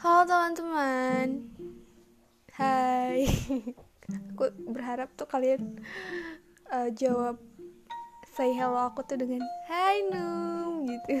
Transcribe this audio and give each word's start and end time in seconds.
Halo 0.00 0.24
teman-teman. 0.24 1.44
Hai. 2.56 3.28
Aku 4.32 4.48
berharap 4.72 5.12
tuh 5.12 5.28
kalian 5.28 5.76
uh, 6.72 6.88
jawab 6.96 7.36
Say 8.32 8.56
hello 8.56 8.80
aku 8.88 9.04
tuh 9.04 9.20
dengan 9.20 9.44
Hai 9.68 10.08
Num 10.08 10.88
gitu. 10.88 11.20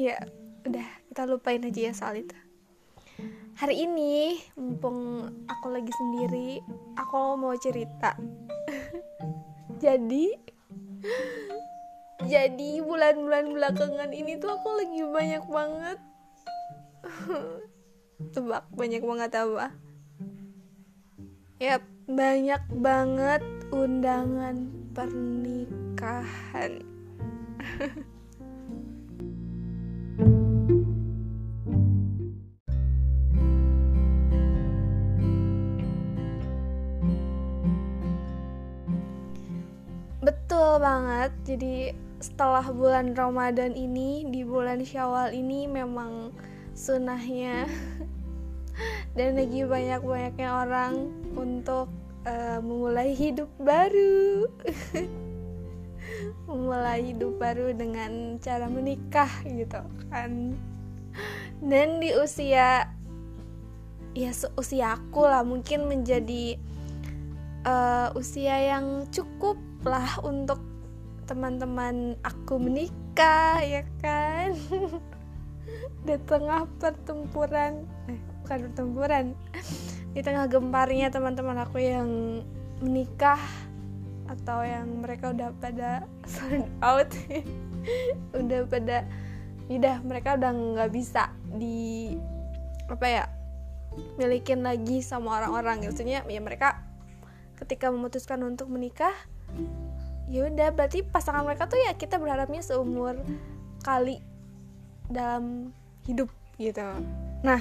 Ya 0.00 0.16
udah 0.64 0.88
kita 1.12 1.28
lupain 1.28 1.60
aja 1.60 1.80
ya 1.84 1.92
soal 1.92 2.24
itu. 2.24 2.36
Hari 3.60 3.84
ini 3.84 4.40
mumpung 4.56 5.28
aku 5.44 5.76
lagi 5.76 5.92
sendiri 5.92 6.64
Aku 7.04 7.36
mau 7.36 7.52
cerita. 7.60 8.16
Jadi 9.84 10.32
jadi 12.28 12.84
bulan-bulan 12.84 13.56
belakangan 13.56 14.12
ini 14.12 14.36
tuh 14.36 14.52
aku 14.52 14.68
lagi 14.76 15.00
banyak 15.08 15.44
banget. 15.48 15.98
Tebak 18.36 18.68
banyak 18.76 19.00
banget 19.00 19.30
apa? 19.40 19.72
Ya 21.56 21.80
banyak 22.04 22.60
banget 22.76 23.40
undangan 23.72 24.68
pernikahan. 24.92 26.84
Betul 40.20 40.76
banget 40.84 41.32
jadi 41.48 41.96
setelah 42.20 42.68
bulan 42.68 43.16
Ramadan 43.16 43.72
ini 43.72 44.28
di 44.28 44.44
bulan 44.44 44.84
Syawal 44.84 45.32
ini 45.32 45.64
memang 45.64 46.36
sunahnya 46.76 47.64
dan 49.16 49.40
lagi 49.40 49.64
banyak-banyaknya 49.64 50.48
orang 50.52 51.08
untuk 51.32 51.88
uh, 52.28 52.60
memulai 52.60 53.16
hidup 53.16 53.48
baru. 53.56 54.46
Memulai 56.48 57.14
hidup 57.14 57.40
baru 57.40 57.72
dengan 57.72 58.36
cara 58.42 58.68
menikah 58.68 59.30
gitu 59.48 59.80
kan. 60.12 60.52
Dan 61.60 62.04
di 62.04 62.12
usia 62.16 62.84
ya 64.10 64.30
usia 64.58 64.98
aku 64.98 65.22
lah 65.24 65.46
mungkin 65.46 65.86
menjadi 65.86 66.58
uh, 67.64 68.10
usia 68.18 68.76
yang 68.76 69.06
cukup 69.08 69.56
lah 69.86 70.18
untuk 70.20 70.69
teman-teman 71.30 72.18
aku 72.26 72.58
menikah 72.58 73.62
ya 73.62 73.86
kan? 74.02 74.50
Di 76.06 76.18
tengah 76.26 76.66
pertempuran 76.82 77.86
eh, 78.10 78.18
bukan 78.42 78.58
pertempuran. 78.66 79.24
Di 80.10 80.26
tengah 80.26 80.50
gemparnya 80.50 81.14
teman-teman 81.14 81.62
aku 81.62 81.78
yang 81.78 82.42
menikah 82.82 83.38
atau 84.26 84.66
yang 84.66 84.90
mereka 84.98 85.30
udah 85.30 85.54
pada 85.62 86.02
sold 86.34 86.66
out. 86.82 87.06
Udah 88.36 88.68
pada 88.68 89.08
udah 89.70 90.02
mereka 90.04 90.36
udah 90.36 90.52
nggak 90.52 90.90
bisa 90.92 91.32
di 91.56 92.12
apa 92.90 93.06
ya 93.06 93.24
milikin 94.18 94.66
lagi 94.66 95.00
sama 95.00 95.38
orang-orang. 95.38 95.86
Maksudnya 95.86 96.26
ya 96.26 96.40
mereka 96.42 96.82
ketika 97.56 97.88
memutuskan 97.88 98.42
untuk 98.44 98.68
menikah 98.68 99.14
ya 100.30 100.46
udah 100.46 100.70
berarti 100.70 101.02
pasangan 101.02 101.42
mereka 101.42 101.66
tuh 101.66 101.82
ya 101.82 101.92
kita 101.98 102.16
berharapnya 102.22 102.62
seumur 102.62 103.18
kali 103.82 104.22
dalam 105.10 105.74
hidup 106.06 106.30
gitu. 106.56 106.86
Nah 107.42 107.60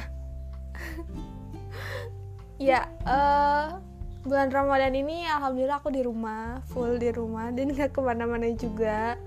ya 2.69 2.85
uh, 3.09 3.81
bulan 4.21 4.53
ramadan 4.53 4.93
ini 4.93 5.25
alhamdulillah 5.25 5.81
aku 5.81 5.89
di 5.89 6.05
rumah 6.05 6.61
full 6.69 7.01
di 7.01 7.09
rumah 7.09 7.49
dan 7.49 7.71
nggak 7.73 7.89
ke 7.89 7.99
mana-mana 7.99 8.45
juga. 8.53 9.17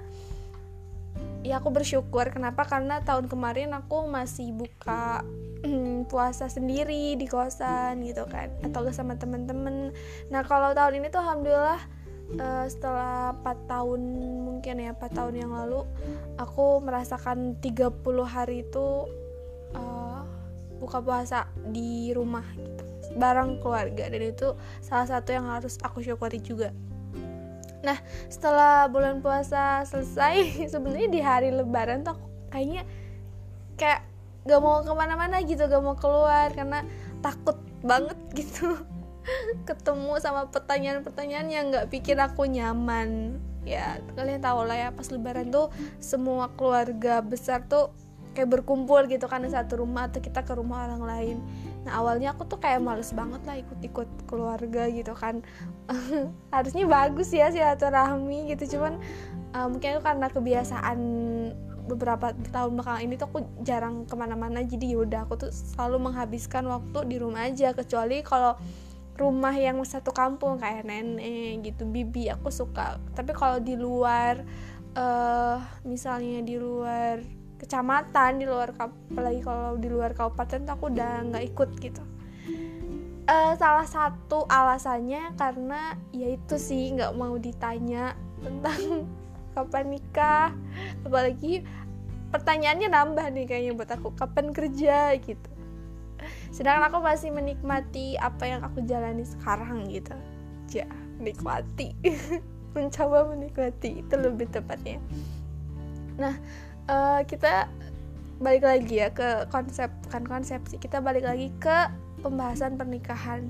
Ya 1.43 1.59
aku 1.59 1.75
bersyukur. 1.75 2.31
Kenapa? 2.31 2.63
Karena 2.63 3.03
tahun 3.03 3.27
kemarin 3.27 3.75
aku 3.75 4.07
masih 4.07 4.55
buka 4.55 5.27
puasa 6.11 6.47
sendiri 6.47 7.19
di 7.19 7.27
kosan 7.27 8.03
gitu 8.07 8.27
kan 8.27 8.51
atau 8.67 8.87
sama 8.91 9.15
temen-temen 9.15 9.95
nah 10.27 10.43
kalau 10.43 10.75
tahun 10.75 11.03
ini 11.03 11.07
tuh 11.11 11.23
alhamdulillah 11.23 11.79
uh, 12.39 12.67
setelah 12.69 13.37
4 13.41 13.71
tahun 13.71 14.01
mungkin 14.47 14.75
ya 14.83 14.95
4 14.95 15.19
tahun 15.19 15.35
yang 15.37 15.53
lalu 15.53 15.85
aku 16.39 16.81
merasakan 16.81 17.59
30 17.61 17.93
hari 18.25 18.65
itu 18.65 19.07
uh, 19.77 20.23
buka 20.79 20.99
puasa 21.03 21.51
di 21.71 22.11
rumah 22.15 22.45
gitu. 22.57 22.85
Bareng 23.19 23.61
keluarga 23.61 24.09
dan 24.09 24.23
itu 24.23 24.57
salah 24.81 25.07
satu 25.07 25.35
yang 25.37 25.47
harus 25.51 25.77
aku 25.85 26.01
syukuri 26.01 26.41
juga. 26.41 26.73
Nah 27.83 27.99
setelah 28.31 28.87
bulan 28.89 29.21
puasa 29.21 29.83
selesai 29.85 30.57
sebenarnya 30.73 31.09
di 31.11 31.21
hari 31.21 31.49
lebaran 31.51 32.07
tuh 32.07 32.17
aku 32.17 32.27
kayaknya 32.53 32.83
kayak 33.81 34.05
gak 34.43 34.61
mau 34.61 34.83
ke 34.83 34.93
mana-mana 34.93 35.39
gitu 35.43 35.65
gak 35.71 35.83
mau 35.83 35.95
keluar 35.95 36.51
karena 36.51 36.83
takut 37.23 37.59
banget 37.83 38.19
gitu 38.35 38.75
ketemu 39.69 40.19
sama 40.19 40.49
pertanyaan-pertanyaan 40.51 41.49
yang 41.49 41.65
nggak 41.71 41.89
pikir 41.91 42.19
aku 42.19 42.47
nyaman. 42.47 43.39
Ya 43.63 44.03
kalian 44.19 44.43
tahu 44.43 44.67
lah 44.67 44.77
ya 44.77 44.89
pas 44.91 45.07
lebaran 45.11 45.55
tuh 45.55 45.71
semua 46.03 46.51
keluarga 46.59 47.23
besar 47.23 47.63
tuh 47.71 47.95
kayak 48.33 48.49
berkumpul 48.49 49.05
gitu 49.07 49.29
kan 49.29 49.45
di 49.45 49.53
satu 49.53 49.85
rumah 49.85 50.09
atau 50.09 50.19
kita 50.19 50.43
ke 50.43 50.53
rumah 50.57 50.89
orang 50.89 51.03
lain. 51.05 51.37
Nah 51.85 52.01
awalnya 52.01 52.33
aku 52.33 52.49
tuh 52.49 52.59
kayak 52.59 52.81
males 52.81 53.13
banget 53.13 53.45
lah 53.45 53.61
ikut-ikut 53.61 54.09
keluarga 54.27 54.89
gitu 54.89 55.13
kan. 55.13 55.45
Harusnya 56.55 56.89
bagus 56.89 57.31
ya 57.31 57.53
silaturahmi 57.53 58.51
gitu 58.57 58.79
cuman 58.79 58.99
uh, 59.55 59.69
mungkin 59.69 60.01
itu 60.01 60.03
karena 60.03 60.27
kebiasaan 60.33 60.99
beberapa 61.87 62.31
tahun 62.55 62.79
belakangan 62.79 63.03
ini 63.03 63.15
tuh 63.19 63.27
aku 63.27 63.39
jarang 63.67 64.07
ke 64.07 64.15
mana-mana 64.15 64.63
jadi 64.63 64.95
yaudah 64.95 65.27
aku 65.27 65.35
tuh 65.35 65.51
selalu 65.51 66.11
menghabiskan 66.11 66.63
waktu 66.71 66.99
di 67.11 67.17
rumah 67.19 67.51
aja 67.51 67.75
kecuali 67.75 68.23
kalau 68.23 68.55
rumah 69.17 69.53
yang 69.53 69.77
satu 69.85 70.11
kampung 70.11 70.57
kayak 70.57 70.89
nenek 70.89 71.61
gitu 71.63 71.85
bibi 71.85 72.33
aku 72.33 72.49
suka. 72.49 72.97
Tapi 73.13 73.33
kalau 73.37 73.61
di 73.61 73.77
luar 73.77 74.41
uh, 74.97 75.61
misalnya 75.85 76.41
di 76.41 76.57
luar 76.57 77.21
kecamatan 77.63 78.43
di 78.43 78.47
luar 78.49 78.75
apalagi 78.75 79.41
kalau 79.47 79.79
di 79.79 79.87
luar 79.87 80.11
kabupaten 80.19 80.67
tuh 80.67 80.73
aku 80.75 80.85
udah 80.91 81.13
nggak 81.31 81.45
ikut 81.55 81.71
gitu. 81.79 82.03
Uh, 83.23 83.55
salah 83.55 83.87
satu 83.87 84.51
alasannya 84.51 85.31
karena 85.39 85.95
ya 86.11 86.35
itu 86.35 86.59
sih 86.59 86.91
nggak 86.99 87.15
mau 87.15 87.39
ditanya 87.39 88.19
tentang 88.43 89.07
kapan 89.55 89.87
nikah. 89.95 90.51
Apalagi 91.07 91.63
pertanyaannya 92.33 92.89
nambah 92.89 93.27
nih 93.31 93.45
kayaknya 93.45 93.73
buat 93.77 93.91
aku 93.93 94.09
kapan 94.17 94.57
kerja 94.57 95.15
gitu 95.21 95.52
sedangkan 96.53 96.93
aku 96.93 96.99
masih 97.01 97.33
menikmati 97.33 98.21
apa 98.21 98.45
yang 98.45 98.61
aku 98.61 98.85
jalani 98.85 99.25
sekarang 99.25 99.89
gitu. 99.89 100.13
Ya 100.77 100.87
menikmati. 101.17 101.97
Mencoba 102.77 103.33
menikmati 103.33 104.05
itu 104.05 104.15
lebih 104.15 104.49
tepatnya. 104.53 105.01
Nah 106.21 106.37
uh, 106.87 107.21
kita 107.25 107.73
balik 108.43 108.65
lagi 108.67 109.01
ya 109.01 109.09
ke 109.13 109.47
konsep 109.49 109.89
kan 110.11 110.27
konsepsi 110.27 110.75
kita 110.77 110.99
balik 110.99 111.25
lagi 111.25 111.49
ke 111.57 111.89
pembahasan 112.21 112.77
pernikahan. 112.77 113.49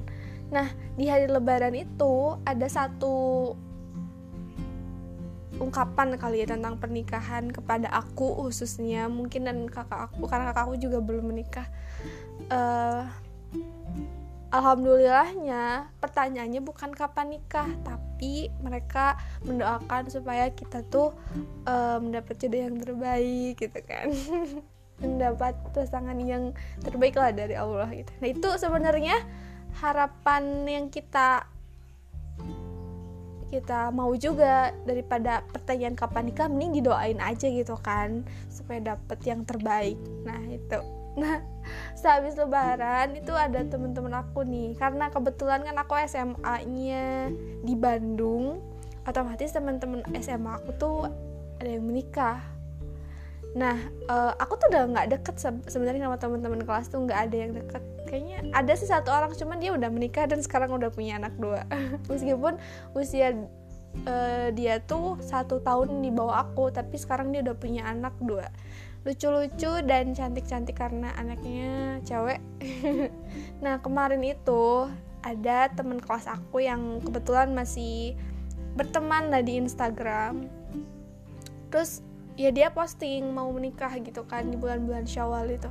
Nah 0.55 0.71
di 0.95 1.11
hari 1.11 1.27
lebaran 1.27 1.75
itu 1.75 2.39
ada 2.47 2.67
satu 2.71 3.51
ungkapan 5.63 6.19
kali 6.19 6.43
ya 6.43 6.47
tentang 6.51 6.75
pernikahan 6.81 7.47
kepada 7.55 7.87
aku 7.95 8.47
khususnya 8.47 9.07
mungkin 9.07 9.47
dan 9.47 9.71
kakak 9.71 10.10
aku 10.10 10.27
karena 10.27 10.51
kakak 10.51 10.65
aku 10.66 10.77
juga 10.81 10.98
belum 10.98 11.31
menikah 11.31 11.71
uh, 12.50 13.06
alhamdulillahnya 14.53 15.89
pertanyaannya 15.97 16.60
bukan 16.60 16.92
kapan 16.92 17.41
nikah 17.41 17.68
tapi 17.83 18.53
mereka 18.60 19.16
mendoakan 19.48 20.12
supaya 20.12 20.53
kita 20.53 20.84
tuh 20.92 21.16
uh, 21.65 21.98
mendapat 21.98 22.36
jodoh 22.36 22.60
yang 22.60 22.77
terbaik 22.78 23.59
gitu 23.59 23.80
kan. 23.83 24.12
Mendapat 25.03 25.59
pasangan 25.74 26.15
yang 26.22 26.54
terbaik 26.84 27.18
lah 27.18 27.34
dari 27.34 27.59
Allah 27.59 27.91
gitu. 27.91 28.12
Nah 28.22 28.28
itu 28.30 28.48
sebenarnya 28.54 29.18
harapan 29.83 30.62
yang 30.68 30.86
kita 30.92 31.48
kita 33.53 33.92
mau 33.92 34.15
juga 34.16 34.72
daripada 34.88 35.45
pertanyaan 35.53 35.92
kapan 35.92 36.33
nikah 36.33 36.48
mending 36.48 36.80
didoain 36.80 37.21
aja 37.21 37.50
gitu 37.53 37.77
kan 37.83 38.24
supaya 38.48 38.95
dapet 38.95 39.18
yang 39.27 39.45
terbaik. 39.45 39.98
Nah 40.24 40.41
itu 40.48 41.02
nah 41.12 41.44
sehabis 41.92 42.34
lebaran 42.34 43.14
itu 43.14 43.32
ada 43.36 43.62
temen-temen 43.62 44.12
aku 44.16 44.42
nih. 44.42 44.74
Karena 44.76 45.09
kebetulan 45.12 45.62
kan 45.62 45.76
aku 45.78 45.94
SMA-nya 46.09 47.30
di 47.62 47.74
Bandung 47.76 48.60
otomatis 49.03 49.50
teman-teman 49.50 50.06
SMA 50.22 50.53
aku 50.62 50.70
tuh 50.78 50.98
ada 51.59 51.70
yang 51.70 51.84
menikah. 51.86 52.42
Nah 53.54 53.76
uh, 54.09 54.32
aku 54.38 54.56
tuh 54.59 54.72
udah 54.72 54.82
nggak 54.88 55.06
deket 55.18 55.34
sebenarnya 55.68 56.09
sama 56.09 56.18
teman-teman 56.18 56.62
kelas 56.64 56.86
tuh 56.91 57.04
nggak 57.04 57.20
ada 57.30 57.36
yang 57.36 57.53
deket. 57.54 57.82
Kayaknya 58.09 58.38
ada 58.53 58.72
sih 58.76 58.88
satu 58.88 59.09
orang 59.09 59.32
cuman 59.32 59.56
dia 59.56 59.72
udah 59.72 59.88
menikah 59.88 60.28
dan 60.28 60.42
sekarang 60.44 60.74
udah 60.74 60.91
punya 60.92 61.16
anak 61.20 61.34
dua. 61.38 61.64
Meskipun 62.10 62.59
usia 62.97 63.36
uh, 64.09 64.48
dia 64.53 64.80
tuh 64.82 65.20
satu 65.20 65.60
tahun 65.60 66.00
di 66.00 66.10
bawah 66.10 66.48
aku 66.48 66.72
tapi 66.72 66.97
sekarang 66.97 67.30
dia 67.32 67.44
udah 67.44 67.56
punya 67.56 67.82
anak 67.86 68.16
dua 68.22 68.48
lucu-lucu 69.03 69.83
dan 69.83 70.15
cantik-cantik 70.15 70.78
karena 70.78 71.10
anaknya 71.19 71.99
cewek. 72.07 72.41
Nah 73.63 73.78
kemarin 73.78 74.22
itu 74.27 74.91
ada 75.22 75.71
teman 75.71 76.03
kelas 76.03 76.27
aku 76.27 76.66
yang 76.66 76.99
kebetulan 76.99 77.54
masih 77.54 78.19
berteman 78.75 79.31
lah 79.31 79.43
di 79.43 79.59
Instagram. 79.59 80.51
Terus 81.71 82.03
ya 82.34 82.51
dia 82.51 82.75
posting 82.75 83.31
mau 83.31 83.47
menikah 83.54 83.93
gitu 84.03 84.27
kan 84.27 84.51
di 84.51 84.59
bulan-bulan 84.59 85.07
Syawal 85.07 85.55
itu. 85.55 85.71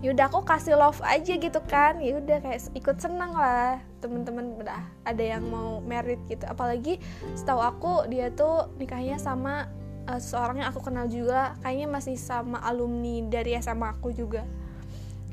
Yaudah 0.00 0.32
aku 0.32 0.44
kasih 0.48 0.80
love 0.80 1.00
aja 1.04 1.36
gitu 1.36 1.60
kan. 1.68 2.00
Ya 2.00 2.16
udah 2.16 2.40
kayak 2.40 2.72
ikut 2.72 2.96
senang 3.00 3.36
lah 3.36 3.80
temen-temen 4.00 4.56
udah 4.60 4.80
ada 5.04 5.20
yang 5.20 5.44
mau 5.48 5.84
merit 5.84 6.20
gitu. 6.28 6.48
Apalagi 6.48 7.00
setahu 7.36 7.60
aku 7.60 7.92
dia 8.08 8.32
tuh 8.32 8.72
nikahnya 8.80 9.20
sama 9.20 9.68
uh, 10.08 10.20
seorang 10.20 10.62
yang 10.62 10.68
aku 10.72 10.80
kenal 10.84 11.08
juga 11.10 11.56
kayaknya 11.60 11.88
masih 11.90 12.16
sama 12.16 12.62
alumni 12.62 13.24
dari 13.26 13.56
SMA 13.58 13.96
aku 13.96 14.14
juga. 14.14 14.46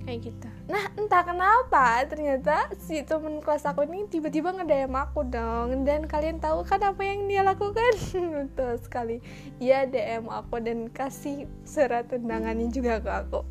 Kayak 0.07 0.31
gitu. 0.31 0.47
Nah 0.71 0.87
entah 0.95 1.19
kenapa 1.19 1.99
ternyata 2.07 2.71
si 2.79 3.03
temen 3.03 3.43
kelas 3.43 3.67
aku 3.67 3.83
ini 3.83 4.07
tiba-tiba 4.07 4.55
ngedayam 4.55 4.95
aku 4.95 5.27
dong. 5.27 5.83
Dan 5.83 6.07
kalian 6.07 6.39
tahu 6.39 6.63
kan 6.63 6.79
apa 6.79 7.03
yang 7.03 7.27
dia 7.27 7.43
lakukan? 7.43 7.93
Betul 8.47 8.79
sekali. 8.79 9.19
Dia 9.59 9.83
DM 9.83 10.31
aku 10.31 10.63
dan 10.63 10.87
kasih 10.87 11.51
surat 11.67 12.07
undangannya 12.07 12.71
juga 12.71 13.03
ke 13.03 13.11
aku. 13.11 13.43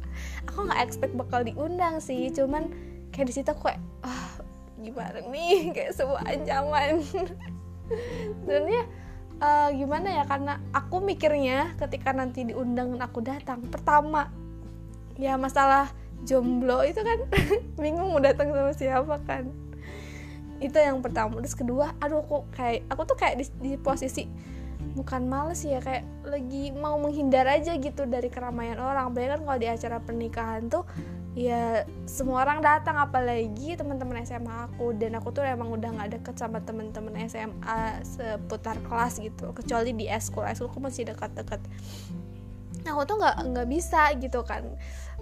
Aku 0.48 0.58
nggak 0.64 0.80
expect 0.80 1.12
bakal 1.12 1.44
diundang 1.44 2.00
sih 2.00 2.32
cuman 2.32 2.72
kayak 3.12 3.28
di 3.28 3.34
situ 3.36 3.52
aku 3.52 3.68
kayak 3.68 3.80
ah 4.00 4.40
gimana 4.80 5.18
nih? 5.28 5.68
Kayak 5.76 5.92
sebuah 5.96 6.22
ancaman. 6.24 7.04
Sebenarnya 8.42 8.82
uh, 9.40 9.68
gimana 9.72 10.22
ya 10.22 10.24
karena 10.24 10.60
aku 10.72 11.00
mikirnya 11.02 11.76
ketika 11.76 12.12
nanti 12.12 12.48
diundang 12.48 13.00
aku 13.00 13.20
datang 13.20 13.64
pertama 13.68 14.30
ya 15.16 15.36
masalah 15.40 15.88
jomblo 16.24 16.84
itu 16.84 17.00
kan 17.00 17.18
bingung 17.82 18.12
mau 18.12 18.20
datang 18.22 18.52
sama 18.52 18.72
siapa 18.72 19.16
kan. 19.24 19.52
Itu 20.56 20.80
yang 20.80 21.04
pertama. 21.04 21.40
Terus 21.44 21.56
kedua 21.56 21.92
aduh 22.00 22.24
aku 22.24 22.48
kayak 22.56 22.88
aku 22.88 23.02
tuh 23.04 23.16
kayak 23.16 23.36
di, 23.40 23.44
di 23.60 23.72
posisi 23.76 24.24
bukan 24.96 25.28
males 25.28 25.60
ya 25.60 25.82
kayak 25.82 26.04
lagi 26.24 26.72
mau 26.72 26.96
menghindar 26.96 27.44
aja 27.44 27.76
gitu 27.76 28.08
dari 28.08 28.32
keramaian 28.32 28.80
orang. 28.80 29.12
Bahkan 29.12 29.28
kan 29.36 29.40
kalau 29.44 29.58
di 29.60 29.68
acara 29.68 29.98
pernikahan 30.00 30.72
tuh 30.72 30.84
ya 31.36 31.84
semua 32.08 32.48
orang 32.48 32.64
datang 32.64 32.96
apalagi 32.96 33.76
teman-teman 33.76 34.24
SMA 34.24 34.72
aku. 34.72 34.96
Dan 34.96 35.20
aku 35.20 35.30
tuh 35.36 35.44
emang 35.44 35.68
udah 35.68 35.92
nggak 35.92 36.18
deket 36.18 36.34
sama 36.40 36.64
teman-teman 36.64 37.12
SMA 37.28 38.00
seputar 38.02 38.80
kelas 38.88 39.20
gitu. 39.20 39.52
Kecuali 39.52 39.92
di 39.92 40.08
eskul. 40.08 40.48
Eskul 40.48 40.72
aku 40.72 40.80
masih 40.80 41.04
dekat-dekat. 41.12 41.60
Aku 42.88 43.02
tuh 43.04 43.20
nggak 43.20 43.36
nggak 43.52 43.68
bisa 43.68 44.16
gitu 44.16 44.40
kan. 44.48 44.64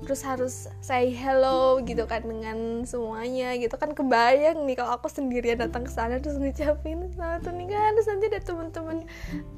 Terus 0.07 0.21
harus 0.23 0.55
say 0.79 1.11
hello 1.11 1.83
gitu 1.83 2.07
kan 2.07 2.23
dengan 2.23 2.87
semuanya 2.87 3.59
gitu. 3.59 3.75
Kan 3.75 3.99
kebayang 3.99 4.63
nih 4.63 4.79
kalau 4.79 4.95
aku 4.95 5.11
sendirian 5.11 5.59
datang 5.59 5.83
ke 5.83 5.91
sana 5.91 6.23
terus 6.23 6.39
ngucapin 6.39 7.11
selamat 7.11 7.43
pernikahan 7.43 7.91
terus 7.99 8.07
nanti 8.07 8.27
ada 8.31 8.41
teman-teman 8.43 8.99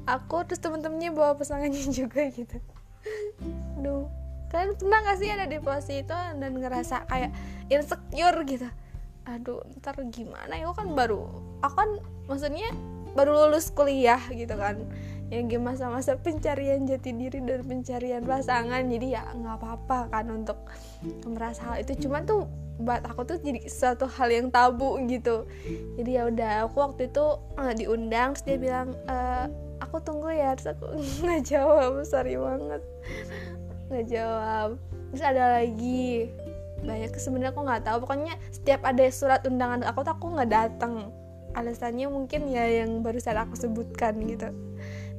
aku 0.09 0.41
terus 0.49 0.61
teman-temannya 0.63 1.13
bawa 1.13 1.37
pasangannya 1.37 1.85
juga 2.01 2.25
gitu. 2.33 2.57
Duh, 3.77 4.09
kalian 4.47 4.79
pernah 4.79 4.99
gak 5.03 5.17
sih 5.19 5.29
ada 5.29 5.45
di 5.45 5.59
posisi 5.59 6.03
itu 6.03 6.15
dan 6.15 6.51
ngerasa 6.55 7.03
kayak 7.07 7.31
insecure 7.67 8.39
gitu? 8.47 8.67
Aduh 9.27 9.59
ntar 9.79 9.99
gimana 10.07 10.55
ya? 10.55 10.71
Kan 10.71 10.95
baru 10.95 11.27
aku 11.59 11.75
kan 11.75 11.89
maksudnya 12.31 12.71
baru 13.11 13.47
lulus 13.47 13.71
kuliah 13.75 14.21
gitu 14.31 14.55
kan. 14.55 14.87
Yang 15.27 15.59
game 15.59 15.67
masa-masa 15.67 16.15
pencarian 16.15 16.87
jati 16.87 17.11
diri 17.11 17.43
dan 17.43 17.67
pencarian 17.67 18.23
pasangan. 18.23 18.87
Jadi 18.87 19.07
ya 19.11 19.27
nggak 19.27 19.55
apa-apa 19.59 20.07
kan 20.07 20.31
untuk 20.31 20.55
merasa 21.27 21.75
hal 21.75 21.83
itu. 21.83 22.07
Cuman 22.07 22.23
tuh 22.23 22.47
buat 22.79 23.03
aku 23.03 23.25
tuh 23.25 23.37
jadi 23.43 23.67
suatu 23.67 24.07
hal 24.07 24.31
yang 24.31 24.47
tabu 24.47 24.95
gitu. 25.11 25.43
Jadi 25.99 26.11
ya 26.15 26.31
udah 26.31 26.71
aku 26.71 26.79
waktu 26.79 27.11
itu 27.11 27.25
uh, 27.59 27.73
diundang 27.75 28.37
terus 28.37 28.45
dia 28.45 28.57
bilang 28.61 28.95
e, 29.09 29.17
aku 29.83 29.99
tunggu 29.99 30.31
ya. 30.31 30.55
Terus 30.55 30.77
aku 30.77 30.85
nggak 31.27 31.41
jawab 31.43 32.07
sorry 32.07 32.39
banget 32.39 32.79
nggak 33.87 34.05
jawab 34.11 34.77
terus 35.11 35.23
ada 35.23 35.61
lagi. 35.61 36.31
Banyak 36.83 37.15
sebenarnya 37.17 37.51
aku 37.55 37.61
nggak 37.63 37.83
tahu. 37.87 37.97
Pokoknya 38.05 38.35
setiap 38.53 38.85
ada 38.85 39.05
surat 39.09 39.41
undangan 39.47 39.83
aku 39.87 40.05
tuh 40.05 40.13
aku 40.13 40.25
nggak 40.35 40.51
datang 40.51 41.09
alasannya 41.57 42.05
mungkin 42.05 42.53
ya 42.53 42.85
yang 42.85 43.01
barusan 43.01 43.33
aku 43.33 43.57
sebutkan 43.57 44.19
gitu. 44.27 44.53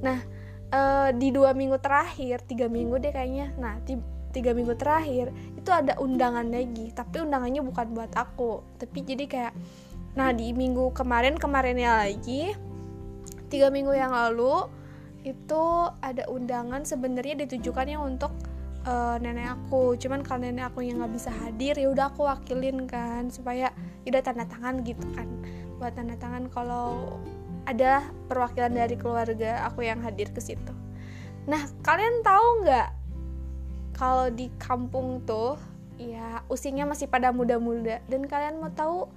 Nah 0.05 0.23
uh, 0.71 1.11
di 1.11 1.35
dua 1.35 1.57
minggu 1.57 1.83
terakhir 1.83 2.47
tiga 2.47 2.71
minggu 2.71 3.01
deh 3.03 3.11
kayaknya. 3.11 3.51
Nah 3.59 3.81
tiga 4.31 4.55
minggu 4.55 4.77
terakhir 4.79 5.35
itu 5.57 5.71
ada 5.73 5.99
undangan 5.99 6.47
lagi. 6.47 6.95
Tapi 6.95 7.27
undangannya 7.27 7.65
bukan 7.65 7.87
buat 7.97 8.13
aku. 8.15 8.63
Tapi 8.79 8.99
jadi 9.03 9.25
kayak 9.27 9.55
nah 10.15 10.31
di 10.35 10.51
minggu 10.51 10.95
kemarin 10.95 11.39
kemarinnya 11.39 12.07
lagi 12.07 12.51
tiga 13.49 13.73
minggu 13.73 13.97
yang 13.97 14.13
lalu 14.13 14.69
itu 15.27 15.65
ada 16.01 16.25
undangan 16.31 16.87
sebenarnya 16.87 17.45
ditujukannya 17.45 17.99
untuk 17.99 18.31
uh, 18.87 19.17
nenek 19.19 19.59
aku 19.59 19.99
cuman 19.99 20.23
kalau 20.23 20.47
nenek 20.47 20.71
aku 20.71 20.87
yang 20.87 21.03
nggak 21.03 21.15
bisa 21.17 21.31
hadir 21.33 21.75
ya 21.75 21.89
udah 21.91 22.13
aku 22.13 22.29
wakilin 22.29 22.87
kan 22.87 23.33
supaya 23.33 23.75
udah 24.07 24.23
tanda 24.23 24.45
tangan 24.47 24.85
gitu 24.87 25.05
kan 25.17 25.27
buat 25.79 25.95
tanda 25.95 26.19
tangan 26.19 26.51
kalau 26.51 27.19
ada 27.69 28.01
perwakilan 28.27 28.73
dari 28.73 28.97
keluarga 28.97 29.69
aku 29.69 29.85
yang 29.85 30.01
hadir 30.01 30.33
ke 30.33 30.41
situ. 30.41 30.73
Nah, 31.45 31.61
kalian 31.85 32.25
tahu 32.25 32.65
nggak 32.65 32.89
kalau 33.93 34.33
di 34.33 34.49
kampung 34.57 35.21
tuh 35.29 35.61
ya 36.01 36.41
usianya 36.49 36.89
masih 36.89 37.11
pada 37.13 37.29
muda-muda 37.29 38.01
dan 38.09 38.25
kalian 38.25 38.57
mau 38.57 38.73
tahu 38.73 39.13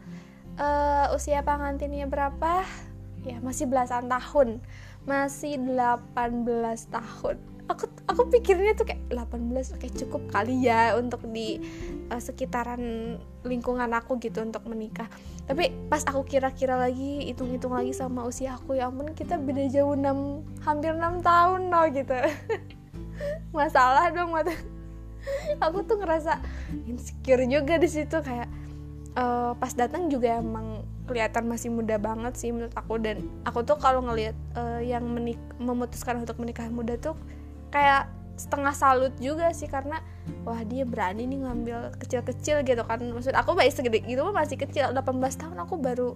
uh, 0.59 1.15
usia 1.15 1.39
pengantinnya 1.47 2.11
berapa? 2.11 2.67
Ya, 3.23 3.39
masih 3.39 3.71
belasan 3.71 4.11
tahun. 4.11 4.59
Masih 5.07 5.57
18 5.57 6.13
tahun 6.91 7.37
aku 7.71 7.87
aku 8.05 8.21
pikirnya 8.27 8.75
tuh 8.75 8.83
kayak 8.83 9.07
18 9.07 9.79
kayak 9.79 9.95
cukup 10.03 10.23
kali 10.27 10.67
ya 10.67 10.99
untuk 10.99 11.23
di 11.31 11.63
uh, 12.11 12.19
sekitaran 12.19 13.15
lingkungan 13.47 13.87
aku 13.95 14.19
gitu 14.19 14.43
untuk 14.43 14.67
menikah. 14.67 15.07
Tapi 15.47 15.71
pas 15.87 16.03
aku 16.03 16.27
kira-kira 16.27 16.75
lagi 16.75 17.31
hitung-hitung 17.31 17.71
lagi 17.71 17.95
sama 17.95 18.27
usia 18.27 18.59
aku 18.59 18.75
ya 18.75 18.91
ampun 18.91 19.15
kita 19.15 19.39
beda 19.39 19.71
jauh 19.71 19.95
6 19.95 20.67
hampir 20.67 20.91
6 20.91 21.23
tahun 21.23 21.61
loh 21.71 21.85
gitu. 21.95 22.17
Masalah 23.57 24.11
dong 24.11 24.35
mata 24.35 24.51
aku 25.65 25.87
tuh 25.87 26.01
ngerasa 26.01 26.41
insecure 26.89 27.47
juga 27.47 27.79
di 27.79 27.87
situ 27.87 28.19
kayak 28.19 28.49
uh, 29.15 29.55
pas 29.55 29.71
datang 29.71 30.11
juga 30.11 30.43
emang 30.43 30.83
kelihatan 31.07 31.43
masih 31.49 31.67
muda 31.73 31.99
banget 31.99 32.35
sih 32.35 32.51
menurut 32.51 32.75
aku. 32.75 32.99
Dan 32.99 33.23
aku 33.47 33.63
tuh 33.63 33.79
kalau 33.79 34.03
ngelihat 34.03 34.35
uh, 34.59 34.83
yang 34.83 35.07
menik 35.07 35.39
memutuskan 35.55 36.19
untuk 36.19 36.35
menikah 36.39 36.67
muda 36.67 36.99
tuh 36.99 37.15
kayak 37.71 38.11
setengah 38.35 38.73
salut 38.73 39.13
juga 39.21 39.53
sih 39.53 39.69
karena 39.69 40.01
wah 40.43 40.61
dia 40.65 40.83
berani 40.83 41.29
nih 41.29 41.39
ngambil 41.45 41.95
kecil-kecil 41.97 42.61
gitu 42.67 42.83
kan. 42.85 42.99
Maksud 42.99 43.33
aku 43.33 43.55
baik 43.57 43.73
segede 43.73 44.03
gitu 44.05 44.21
masih 44.29 44.59
kecil 44.59 44.91
18 44.91 44.99
tahun 45.39 45.57
aku 45.63 45.79
baru 45.79 46.13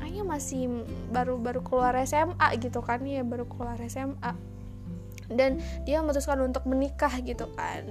kayaknya 0.00 0.24
masih 0.26 0.86
baru 1.12 1.36
baru 1.36 1.60
keluar 1.60 1.92
SMA 2.08 2.48
gitu 2.62 2.80
kan 2.80 3.02
ya 3.04 3.20
baru 3.26 3.44
keluar 3.48 3.76
SMA 3.84 4.56
dan 5.32 5.58
dia 5.82 5.98
memutuskan 6.02 6.38
untuk 6.42 6.64
menikah 6.70 7.10
gitu 7.22 7.50
kan. 7.58 7.84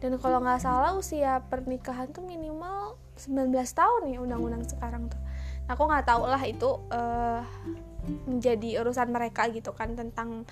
Dan 0.00 0.20
kalau 0.20 0.40
nggak 0.40 0.60
salah 0.60 0.92
usia 0.96 1.40
pernikahan 1.48 2.12
tuh 2.12 2.24
minimal 2.24 2.96
19 3.16 3.52
tahun 3.52 4.02
ya 4.10 4.18
undang-undang 4.20 4.64
sekarang 4.68 5.08
tuh. 5.08 5.20
Aku 5.68 5.88
nggak 5.88 6.04
tahu 6.08 6.28
lah 6.28 6.40
itu 6.44 6.76
uh, 6.92 7.40
menjadi 8.28 8.84
urusan 8.84 9.08
mereka 9.08 9.48
gitu 9.48 9.72
kan 9.72 9.96
tentang 9.96 10.44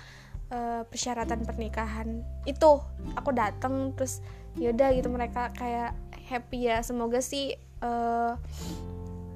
uh, 0.51 0.83
persyaratan 0.87 1.45
pernikahan 1.47 2.25
itu. 2.43 2.81
Aku 3.15 3.29
datang 3.31 3.95
terus 3.95 4.19
yaudah 4.59 4.91
gitu 4.93 5.07
mereka 5.07 5.53
kayak 5.55 5.95
happy 6.27 6.67
ya. 6.71 6.81
Semoga 6.81 7.21
sih 7.21 7.55
uh, 7.83 8.35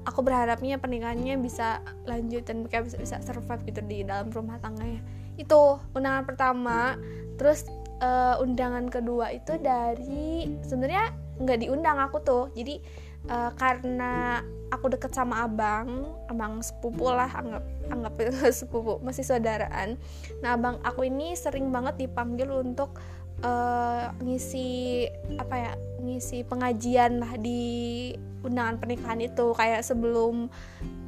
aku 0.08 0.20
berharapnya 0.24 0.80
pernikahannya 0.80 1.36
bisa 1.36 1.84
lanjut 2.08 2.48
dan 2.48 2.64
mereka 2.64 2.80
bisa 2.80 2.96
bisa 2.96 3.16
survive 3.20 3.62
gitu 3.68 3.80
di 3.84 4.04
dalam 4.04 4.32
rumah 4.32 4.56
tangganya. 4.60 5.04
Itu 5.36 5.78
undangan 5.92 6.24
pertama. 6.24 6.96
Terus 7.38 7.68
uh, 8.02 8.42
undangan 8.42 8.90
kedua 8.90 9.30
itu 9.30 9.54
dari 9.62 10.58
sebenarnya 10.64 11.12
nggak 11.38 11.58
diundang 11.62 12.00
aku 12.02 12.18
tuh. 12.24 12.44
Jadi 12.56 12.82
uh, 13.28 13.50
karena 13.54 14.42
aku 14.68 14.92
deket 14.92 15.16
sama 15.16 15.48
abang 15.48 16.12
abang 16.28 16.60
sepupu 16.60 17.08
lah 17.08 17.28
anggap 17.32 17.64
anggap 17.88 18.12
itu 18.20 18.32
sepupu 18.64 19.00
masih 19.00 19.24
saudaraan. 19.24 19.96
Nah 20.44 20.56
abang 20.56 20.80
aku 20.84 21.08
ini 21.08 21.32
sering 21.36 21.72
banget 21.72 22.08
dipanggil 22.08 22.48
untuk 22.52 22.96
uh, 23.44 24.12
ngisi 24.20 25.08
apa 25.40 25.54
ya 25.56 25.72
ngisi 26.04 26.44
pengajian 26.44 27.20
lah 27.20 27.32
di 27.40 28.12
undangan 28.44 28.76
pernikahan 28.80 29.20
itu. 29.24 29.56
Kayak 29.56 29.84
sebelum 29.84 30.52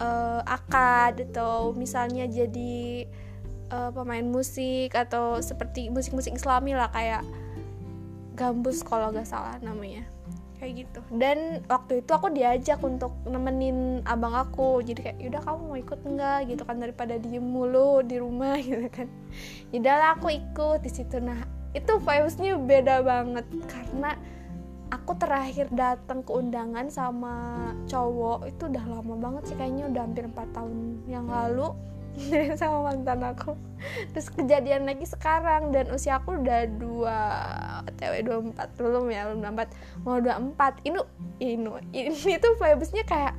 uh, 0.00 0.40
akad 0.44 1.28
atau 1.32 1.76
misalnya 1.76 2.24
jadi 2.24 3.04
uh, 3.72 3.90
pemain 3.92 4.24
musik 4.24 4.96
atau 4.96 5.38
seperti 5.40 5.88
musik-musik 5.88 6.34
islami 6.34 6.74
lah 6.74 6.88
kayak 6.90 7.22
gambus 8.34 8.80
kalau 8.80 9.12
gak 9.12 9.28
salah 9.28 9.60
namanya 9.60 10.08
kayak 10.60 10.84
gitu. 10.84 11.00
Dan 11.16 11.64
waktu 11.66 12.04
itu 12.04 12.10
aku 12.12 12.28
diajak 12.28 12.78
untuk 12.84 13.16
nemenin 13.24 14.04
abang 14.04 14.36
aku. 14.36 14.84
Jadi 14.84 15.00
kayak 15.00 15.18
yaudah 15.18 15.42
kamu 15.42 15.60
mau 15.64 15.78
ikut 15.80 16.00
nggak? 16.04 16.38
Gitu 16.52 16.62
kan 16.68 16.76
daripada 16.76 17.16
diem 17.16 17.40
mulu 17.40 18.04
di 18.04 18.20
rumah 18.20 18.60
gitu 18.68 18.86
kan. 18.92 19.08
Yaudahlah 19.72 20.20
aku 20.20 20.28
ikut 20.28 20.84
di 20.84 20.90
situ. 20.92 21.16
Nah 21.18 21.40
itu 21.72 21.96
vibesnya 21.96 22.60
beda 22.60 23.00
banget. 23.00 23.48
Karena 23.64 24.12
aku 24.92 25.16
terakhir 25.16 25.72
datang 25.72 26.20
ke 26.20 26.30
undangan 26.36 26.92
sama 26.92 27.34
cowok 27.88 28.52
itu 28.52 28.62
udah 28.68 28.84
lama 28.84 29.14
banget 29.16 29.42
sih 29.48 29.56
kayaknya. 29.56 29.88
Udah 29.88 30.02
hampir 30.04 30.28
4 30.28 30.36
tahun 30.52 30.76
yang 31.08 31.24
lalu 31.24 31.72
sama 32.60 32.92
mantan 32.92 33.20
aku. 33.24 33.56
Terus 34.12 34.28
kejadian 34.32 34.84
lagi 34.84 35.06
sekarang 35.08 35.72
dan 35.72 35.88
usia 35.92 36.20
aku 36.20 36.36
udah 36.36 36.60
dua 36.76 37.18
tw 37.96 38.14
24 38.54 38.76
belum 38.76 39.04
ya 39.08 39.28
belum 39.30 39.40
24 39.44 40.04
mau 40.04 40.18
24 40.20 40.88
ini 40.88 41.00
ini 41.40 41.68
ini 41.92 42.34
tuh 42.36 42.56
vibesnya 42.60 43.04
kayak 43.04 43.34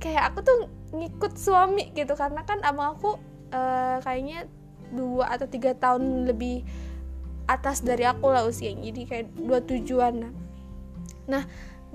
kayak 0.00 0.32
aku 0.32 0.44
tuh 0.44 0.58
ngikut 0.92 1.32
suami 1.36 1.92
gitu 1.96 2.12
karena 2.12 2.44
kan 2.44 2.60
abang 2.64 2.96
aku 2.96 3.16
uh, 3.52 3.98
kayaknya 4.04 4.44
dua 4.92 5.34
atau 5.34 5.48
tiga 5.48 5.74
tahun 5.74 6.28
lebih 6.28 6.62
atas 7.46 7.82
dari 7.82 8.04
aku 8.06 8.30
lah 8.30 8.46
usianya 8.46 8.90
jadi 8.90 9.02
kayak 9.06 9.26
dua 9.38 9.58
tujuan 9.62 10.30
nah 11.26 11.42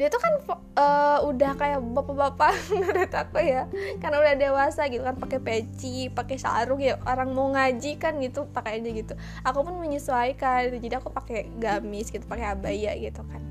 dia 0.01 0.09
tuh 0.09 0.17
kan 0.17 0.33
uh, 0.81 1.21
udah 1.29 1.53
kayak 1.61 1.77
bapak-bapak 1.93 2.57
menurut 2.73 3.13
aku 3.13 3.37
ya. 3.37 3.69
Karena 4.01 4.17
udah 4.17 4.33
dewasa 4.33 4.89
gitu 4.89 5.05
kan 5.05 5.13
pakai 5.13 5.37
peci 5.37 6.09
pakai 6.09 6.41
sarung 6.41 6.81
ya 6.81 6.97
orang 7.05 7.29
mau 7.37 7.53
ngaji 7.53 8.01
kan 8.01 8.17
gitu 8.17 8.49
pakai 8.49 8.81
aja 8.81 8.89
gitu. 8.89 9.13
Aku 9.45 9.61
pun 9.61 9.77
menyesuaikan 9.77 10.73
gitu. 10.73 10.89
jadi 10.89 10.97
aku 10.97 11.13
pakai 11.13 11.53
gamis 11.61 12.09
gitu 12.09 12.25
pakai 12.25 12.49
abaya 12.49 12.97
gitu 12.97 13.21
kan. 13.29 13.45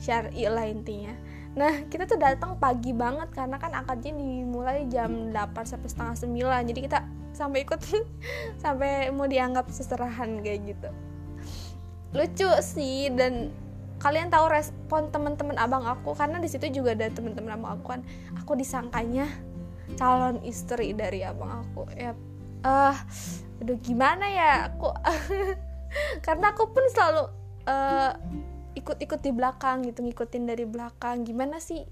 Syari 0.00 0.48
lah 0.48 0.64
intinya. 0.64 1.12
Nah 1.60 1.84
kita 1.92 2.08
tuh 2.08 2.16
datang 2.16 2.56
pagi 2.56 2.96
banget 2.96 3.28
karena 3.36 3.60
kan 3.60 3.76
akadnya 3.76 4.16
dimulai 4.16 4.88
jam 4.88 5.28
8 5.28 5.76
sampai 5.76 5.88
setengah 5.92 6.16
9 6.64 6.72
jadi 6.72 6.80
kita 6.88 6.98
sampai 7.36 7.68
ikut 7.68 7.80
sampai 8.64 9.12
mau 9.12 9.28
dianggap 9.28 9.68
seserahan 9.68 10.40
kayak 10.40 10.72
gitu. 10.72 10.88
Lucu 12.16 12.48
sih 12.64 13.12
dan 13.12 13.52
kalian 14.02 14.28
tahu 14.28 14.50
respon 14.50 15.14
teman-teman 15.14 15.54
abang 15.56 15.86
aku? 15.86 16.18
Karena 16.18 16.42
di 16.42 16.50
situ 16.50 16.66
juga 16.74 16.98
ada 16.98 17.06
teman-teman 17.06 17.54
abang 17.54 17.70
aku 17.78 17.84
kan. 17.96 18.00
Aku 18.42 18.58
disangkanya 18.58 19.30
calon 19.94 20.42
istri 20.42 20.90
dari 20.92 21.22
abang 21.22 21.62
aku. 21.62 21.86
Ya 21.94 22.18
uh, 22.66 22.96
aduh 23.62 23.78
gimana 23.78 24.26
ya? 24.26 24.52
Aku 24.74 24.90
karena 26.26 26.50
aku 26.50 26.74
pun 26.74 26.84
selalu 26.90 27.30
uh, 27.70 28.12
ikut-ikut 28.74 29.20
di 29.22 29.30
belakang 29.30 29.86
gitu 29.86 30.02
ngikutin 30.02 30.44
dari 30.50 30.66
belakang. 30.66 31.22
Gimana 31.22 31.62
sih 31.62 31.86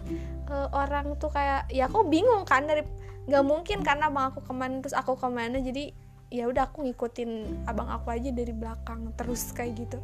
uh, 0.51 0.69
orang 0.75 1.15
tuh 1.23 1.31
kayak 1.31 1.71
ya 1.71 1.87
aku 1.87 2.11
bingung 2.11 2.43
kan 2.43 2.67
dari 2.67 2.83
nggak 3.31 3.45
mungkin 3.47 3.87
karena 3.87 4.11
abang 4.11 4.35
aku 4.35 4.43
ke 4.43 4.53
mana 4.53 4.83
terus 4.83 4.99
aku 4.99 5.15
ke 5.15 5.31
mana. 5.31 5.63
Jadi 5.63 6.11
ya 6.31 6.47
udah 6.47 6.71
aku 6.71 6.87
ngikutin 6.87 7.63
abang 7.67 7.91
aku 7.91 8.15
aja 8.15 8.31
dari 8.31 8.55
belakang 8.55 9.11
terus 9.19 9.51
kayak 9.51 9.83
gitu 9.83 9.99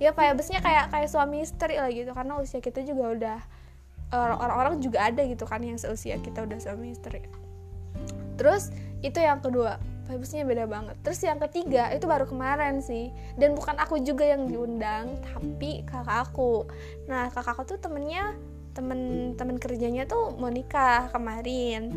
ya 0.00 0.16
vibesnya 0.16 0.64
kayak 0.64 0.88
kayak 0.88 1.08
suami 1.12 1.44
istri 1.44 1.76
lah 1.76 1.92
gitu 1.92 2.10
karena 2.16 2.40
usia 2.40 2.58
kita 2.64 2.80
juga 2.80 3.04
udah 3.12 3.38
orang-orang 4.16 4.82
juga 4.82 5.06
ada 5.06 5.22
gitu 5.22 5.46
kan 5.46 5.62
yang 5.62 5.78
seusia 5.78 6.18
kita 6.18 6.42
udah 6.42 6.58
suami 6.58 6.96
istri. 6.96 7.22
Terus 8.34 8.74
itu 9.04 9.20
yang 9.20 9.38
kedua 9.38 9.78
vibesnya 10.10 10.42
beda 10.42 10.66
banget. 10.66 10.96
Terus 11.06 11.20
yang 11.22 11.38
ketiga 11.38 11.92
itu 11.94 12.10
baru 12.10 12.26
kemarin 12.26 12.82
sih. 12.82 13.14
Dan 13.38 13.54
bukan 13.54 13.78
aku 13.78 14.02
juga 14.02 14.26
yang 14.26 14.50
diundang 14.50 15.20
tapi 15.22 15.86
kakak 15.86 16.32
aku. 16.32 16.66
Nah 17.06 17.30
kakak 17.30 17.54
aku 17.54 17.76
tuh 17.76 17.78
temennya 17.78 18.34
temen 18.74 19.32
temen 19.38 19.60
kerjanya 19.60 20.08
tuh 20.10 20.34
mau 20.34 20.50
nikah 20.50 21.12
kemarin. 21.14 21.94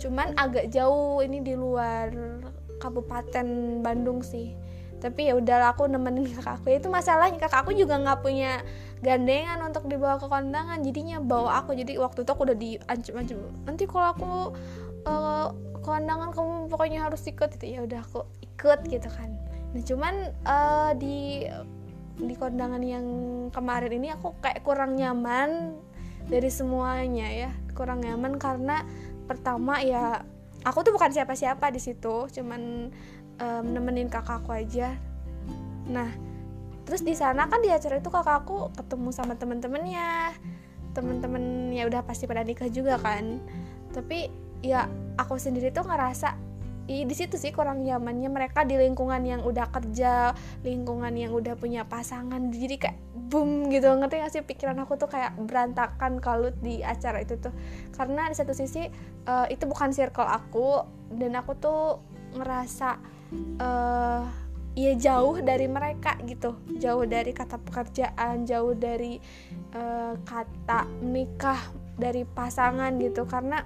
Cuman 0.00 0.32
agak 0.40 0.72
jauh 0.72 1.20
ini 1.20 1.44
di 1.44 1.52
luar 1.52 2.08
kabupaten 2.80 3.78
Bandung 3.84 4.24
sih 4.24 4.56
tapi 5.02 5.26
ya 5.26 5.34
udah 5.34 5.74
aku 5.74 5.90
nemenin 5.90 6.30
kakak 6.30 6.62
aku. 6.62 6.78
Itu 6.78 6.86
masalahnya 6.86 7.42
kakak 7.42 7.66
aku 7.66 7.74
juga 7.74 7.98
nggak 7.98 8.22
punya 8.22 8.62
gandengan 9.02 9.58
untuk 9.66 9.90
dibawa 9.90 10.22
ke 10.22 10.30
kondangan. 10.30 10.78
Jadinya 10.86 11.18
bawa 11.18 11.58
aku. 11.58 11.74
Jadi 11.74 11.98
waktu 11.98 12.22
itu 12.22 12.30
aku 12.30 12.42
udah 12.46 12.54
diancam-ancam. 12.54 13.38
Nanti 13.66 13.84
kalau 13.90 14.08
aku 14.14 14.30
uh, 15.10 15.50
kondangan 15.82 16.30
kamu 16.30 16.70
pokoknya 16.70 17.10
harus 17.10 17.26
ikut. 17.26 17.50
Itu 17.58 17.66
ya 17.66 17.82
udah 17.82 17.98
aku 18.06 18.22
ikut 18.46 18.86
gitu 18.86 19.10
kan. 19.10 19.34
Nah 19.74 19.82
cuman 19.82 20.14
uh, 20.46 20.94
di 20.94 21.50
di 22.22 22.34
kondangan 22.38 22.78
yang 22.86 23.06
kemarin 23.50 23.90
ini 23.98 24.14
aku 24.14 24.38
kayak 24.38 24.62
kurang 24.62 24.94
nyaman 24.94 25.74
dari 26.30 26.46
semuanya 26.46 27.26
ya. 27.26 27.50
Kurang 27.74 28.06
nyaman 28.06 28.38
karena 28.38 28.86
pertama 29.26 29.82
ya 29.82 30.22
aku 30.62 30.86
tuh 30.86 30.94
bukan 30.94 31.10
siapa-siapa 31.10 31.74
di 31.74 31.82
situ. 31.82 32.30
Cuman 32.30 32.94
um, 33.42 33.64
nemenin 33.66 34.06
kakakku 34.06 34.54
aja. 34.54 34.94
Nah 35.90 36.08
terus 36.82 37.02
di 37.02 37.14
sana 37.14 37.46
kan 37.46 37.62
di 37.62 37.70
acara 37.70 37.98
itu 37.98 38.10
kakakku 38.10 38.70
ketemu 38.78 39.10
sama 39.10 39.34
temen-temennya. 39.34 40.38
Temen-temen 40.94 41.74
ya 41.74 41.88
udah 41.90 42.06
pasti 42.06 42.30
pada 42.30 42.46
nikah 42.46 42.70
juga 42.70 43.02
kan. 43.02 43.42
Tapi 43.90 44.30
ya 44.62 44.86
aku 45.18 45.36
sendiri 45.36 45.74
tuh 45.74 45.82
ngerasa 45.82 46.38
i, 46.90 47.06
di 47.06 47.14
situ 47.14 47.38
sih 47.38 47.54
kurang 47.54 47.86
nyamannya 47.86 48.26
mereka 48.26 48.66
di 48.66 48.74
lingkungan 48.74 49.22
yang 49.22 49.40
udah 49.46 49.70
kerja 49.70 50.34
lingkungan 50.66 51.14
yang 51.14 51.32
udah 51.32 51.54
punya 51.54 51.86
pasangan. 51.86 52.50
Jadi 52.50 52.76
kayak 52.76 52.98
boom 53.30 53.70
gitu. 53.70 53.88
Ngerti 53.88 54.14
gak 54.18 54.32
sih? 54.34 54.42
Pikiran 54.42 54.82
aku 54.82 54.98
tuh 54.98 55.08
kayak 55.08 55.38
berantakan 55.38 56.18
kalut 56.18 56.58
di 56.60 56.82
acara 56.82 57.22
itu 57.22 57.38
tuh. 57.38 57.54
Karena 57.94 58.28
di 58.28 58.36
satu 58.36 58.52
sisi 58.52 58.84
uh, 59.30 59.46
itu 59.48 59.64
bukan 59.64 59.94
circle 59.94 60.26
aku. 60.26 60.82
Dan 61.12 61.38
aku 61.38 61.56
tuh 61.56 62.02
ngerasa 62.36 62.98
uh, 63.60 64.24
ya 64.72 64.92
jauh 64.96 65.40
dari 65.40 65.68
mereka 65.68 66.16
gitu. 66.24 66.56
Jauh 66.80 67.04
dari 67.04 67.32
kata 67.36 67.60
pekerjaan 67.60 68.48
jauh 68.48 68.72
dari 68.72 69.20
uh, 69.76 70.16
kata 70.24 70.88
menikah 71.04 71.60
dari 71.96 72.24
pasangan 72.24 72.96
gitu. 72.96 73.28
Karena 73.28 73.60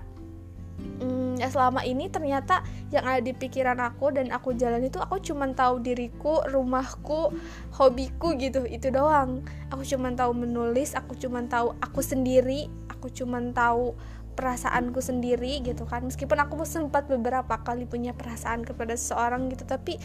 um, 1.03 1.39
ya 1.39 1.47
selama 1.47 1.87
ini 1.87 2.11
ternyata 2.11 2.67
yang 2.91 3.07
ada 3.07 3.23
di 3.23 3.33
pikiran 3.35 3.79
aku 3.79 4.11
dan 4.15 4.35
aku 4.35 4.55
jalan 4.59 4.83
itu 4.83 4.99
aku 4.99 5.23
cuma 5.23 5.47
tahu 5.55 5.79
diriku 5.79 6.43
rumahku 6.51 7.31
hobiku 7.75 8.35
gitu. 8.35 8.67
Itu 8.67 8.91
doang. 8.91 9.47
Aku 9.71 9.87
cuma 9.87 10.11
tahu 10.15 10.35
menulis 10.35 10.99
aku 10.99 11.15
cuma 11.15 11.43
tahu 11.47 11.75
aku 11.79 12.03
sendiri 12.03 12.67
aku 13.07 13.13
cuma 13.13 13.39
tahu 13.55 13.95
perasaanku 14.37 15.01
sendiri 15.01 15.65
gitu 15.65 15.89
kan. 15.89 16.05
Meskipun 16.05 16.37
aku 16.37 16.63
sempat 16.69 17.09
beberapa 17.09 17.57
kali 17.65 17.89
punya 17.89 18.13
perasaan 18.13 18.63
kepada 18.63 18.93
seseorang 18.95 19.49
gitu 19.49 19.65
tapi 19.65 19.97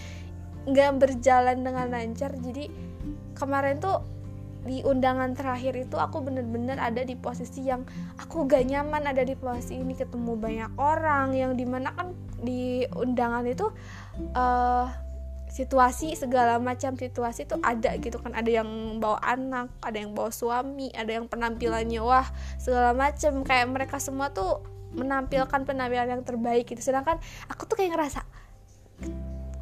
nggak 0.65 0.97
berjalan 0.97 1.61
dengan 1.61 1.91
lancar. 1.91 2.31
Jadi 2.39 2.71
kemarin 3.35 3.83
tuh 3.83 4.01
di 4.61 4.85
undangan 4.85 5.33
terakhir 5.33 5.73
itu 5.73 5.97
aku 5.97 6.21
bener-bener 6.21 6.77
ada 6.77 7.01
di 7.01 7.17
posisi 7.17 7.65
yang 7.65 7.81
aku 8.21 8.45
gak 8.45 8.69
nyaman 8.69 9.09
ada 9.09 9.25
di 9.25 9.33
posisi 9.33 9.81
ini 9.81 9.97
ketemu 9.97 10.37
banyak 10.37 10.71
orang 10.77 11.33
yang 11.33 11.57
di 11.57 11.65
mana 11.65 11.89
kan 11.97 12.13
di 12.37 12.85
undangan 12.93 13.41
itu 13.49 13.73
uh, 14.37 14.85
situasi 15.51 16.15
segala 16.15 16.55
macam 16.63 16.95
situasi 16.95 17.43
tuh 17.43 17.59
ada 17.59 17.91
gitu 17.99 18.17
kan. 18.23 18.31
Ada 18.31 18.63
yang 18.63 19.03
bawa 19.03 19.19
anak 19.19 19.67
ada 19.83 19.99
yang 19.99 20.15
bawa 20.15 20.31
suami 20.31 20.87
ada 20.95 21.11
yang 21.11 21.27
penampilannya 21.27 21.99
wah 21.99 22.25
segala 22.55 22.95
macam. 22.95 23.43
Kayak 23.43 23.67
mereka 23.67 23.99
semua 23.99 24.31
tuh 24.31 24.63
menampilkan 24.95 25.67
penampilan 25.67 26.07
yang 26.07 26.23
terbaik 26.23 26.71
gitu. 26.71 26.79
Sedangkan 26.79 27.19
aku 27.51 27.67
tuh 27.67 27.75
kayak 27.75 27.99
ngerasa 27.99 28.23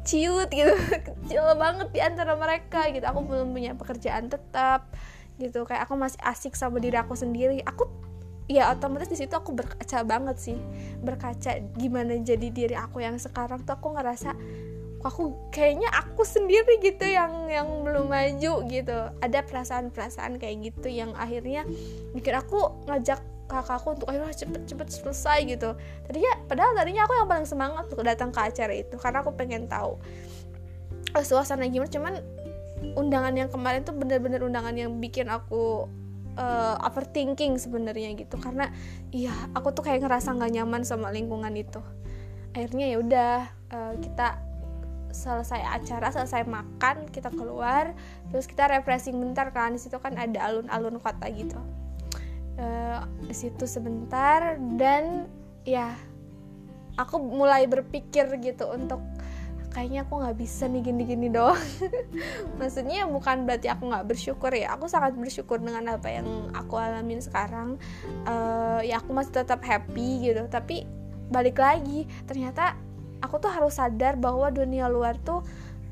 ciut 0.00 0.48
gitu 0.48 0.74
kecil 1.10 1.44
banget 1.58 1.90
di 1.90 2.00
antara 2.00 2.38
mereka 2.38 2.86
gitu. 2.94 3.02
Aku 3.10 3.26
belum 3.26 3.50
punya 3.50 3.74
pekerjaan 3.74 4.30
tetap 4.30 4.86
gitu. 5.42 5.66
Kayak 5.66 5.90
aku 5.90 5.98
masih 5.98 6.22
asik 6.22 6.54
sama 6.54 6.78
diri 6.78 6.94
aku 7.02 7.18
sendiri. 7.18 7.66
Aku 7.66 7.90
ya 8.46 8.70
otomatis 8.70 9.10
di 9.10 9.18
situ 9.18 9.34
aku 9.34 9.58
berkaca 9.58 10.06
banget 10.06 10.38
sih. 10.38 10.58
Berkaca 11.02 11.58
gimana 11.74 12.14
jadi 12.22 12.46
diri 12.46 12.78
aku 12.78 13.02
yang 13.02 13.18
sekarang 13.18 13.66
tuh 13.66 13.74
aku 13.74 13.98
ngerasa 13.98 14.38
aku 15.00 15.48
kayaknya 15.48 15.88
aku 15.92 16.22
sendiri 16.28 16.76
gitu 16.84 17.08
yang 17.08 17.48
yang 17.48 17.68
belum 17.84 18.12
maju 18.12 18.52
gitu. 18.68 18.98
Ada 19.24 19.40
perasaan-perasaan 19.48 20.36
kayak 20.36 20.72
gitu 20.72 20.88
yang 20.92 21.16
akhirnya 21.16 21.64
mikir 22.12 22.36
aku 22.36 22.84
ngajak 22.84 23.20
kakakku 23.50 23.98
untuk 23.98 24.06
ayo 24.12 24.28
cepet-cepet 24.30 24.88
selesai 24.92 25.38
gitu. 25.48 25.74
Tadinya 26.06 26.32
padahal 26.46 26.72
tadinya 26.76 27.02
aku 27.08 27.14
yang 27.16 27.28
paling 27.28 27.48
semangat 27.48 27.84
untuk 27.90 28.06
datang 28.06 28.30
ke 28.30 28.40
acara 28.40 28.74
itu 28.76 28.94
karena 29.00 29.18
aku 29.24 29.32
pengen 29.34 29.66
tahu 29.66 29.98
oh, 31.16 31.24
suasana 31.24 31.66
gimana. 31.66 31.90
Cuman 31.90 32.14
undangan 32.96 33.34
yang 33.34 33.50
kemarin 33.50 33.82
tuh 33.82 33.96
bener-bener 33.96 34.40
undangan 34.44 34.72
yang 34.72 34.92
bikin 35.00 35.28
aku 35.28 35.88
uh, 36.36 36.76
overthinking 36.86 37.56
sebenarnya 37.56 38.14
gitu. 38.14 38.36
Karena 38.36 38.68
iya 39.10 39.32
aku 39.56 39.72
tuh 39.72 39.82
kayak 39.82 40.04
ngerasa 40.04 40.36
nggak 40.36 40.52
nyaman 40.60 40.82
sama 40.84 41.08
lingkungan 41.10 41.56
itu. 41.56 41.80
Akhirnya 42.54 42.86
ya 42.92 42.96
udah 43.02 43.34
uh, 43.74 43.94
kita 43.98 44.49
selesai 45.10 45.60
acara 45.60 46.08
selesai 46.10 46.46
makan 46.46 47.10
kita 47.10 47.30
keluar 47.34 47.94
terus 48.30 48.46
kita 48.46 48.70
refreshing 48.70 49.18
bentar 49.18 49.50
kan. 49.50 49.74
Di 49.74 49.80
situ 49.82 49.98
kan 49.98 50.16
ada 50.16 50.38
alun-alun 50.40 50.98
kota 50.98 51.26
gitu. 51.30 51.58
Uh, 52.60 53.06
di 53.24 53.32
situ 53.32 53.64
sebentar 53.64 54.58
dan 54.76 55.30
ya 55.64 55.96
aku 56.98 57.16
mulai 57.16 57.64
berpikir 57.64 58.28
gitu 58.42 58.68
untuk 58.68 59.00
kayaknya 59.70 60.02
aku 60.02 60.18
nggak 60.18 60.36
bisa 60.36 60.66
nih 60.66 60.82
gini-gini 60.82 61.30
doang. 61.30 61.56
Maksudnya 62.60 63.06
bukan 63.06 63.46
berarti 63.46 63.70
aku 63.70 63.86
nggak 63.88 64.06
bersyukur 64.10 64.50
ya 64.50 64.74
aku 64.74 64.90
sangat 64.90 65.14
bersyukur 65.14 65.62
dengan 65.62 65.94
apa 65.94 66.10
yang 66.10 66.50
aku 66.52 66.74
alamin 66.76 67.22
sekarang. 67.22 67.78
Uh, 68.26 68.82
ya 68.82 68.98
aku 68.98 69.14
masih 69.14 69.40
tetap 69.40 69.62
happy 69.62 70.26
gitu 70.26 70.44
tapi 70.50 70.84
balik 71.30 71.62
lagi 71.62 72.10
ternyata 72.26 72.74
aku 73.20 73.40
tuh 73.40 73.52
harus 73.52 73.76
sadar 73.76 74.16
bahwa 74.16 74.48
dunia 74.52 74.88
luar 74.88 75.16
tuh 75.20 75.44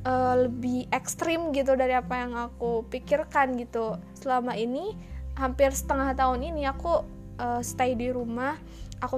uh, 0.05 0.49
lebih 0.49 0.89
ekstrim 0.93 1.53
gitu 1.53 1.77
dari 1.77 1.95
apa 1.97 2.15
yang 2.19 2.33
aku 2.37 2.85
pikirkan 2.89 3.57
gitu. 3.61 3.97
Selama 4.17 4.57
ini 4.57 4.97
hampir 5.39 5.71
setengah 5.71 6.13
tahun 6.17 6.43
ini 6.43 6.67
aku 6.67 7.05
uh, 7.39 7.63
stay 7.63 7.95
di 7.95 8.11
rumah 8.11 8.59
aku 8.99 9.17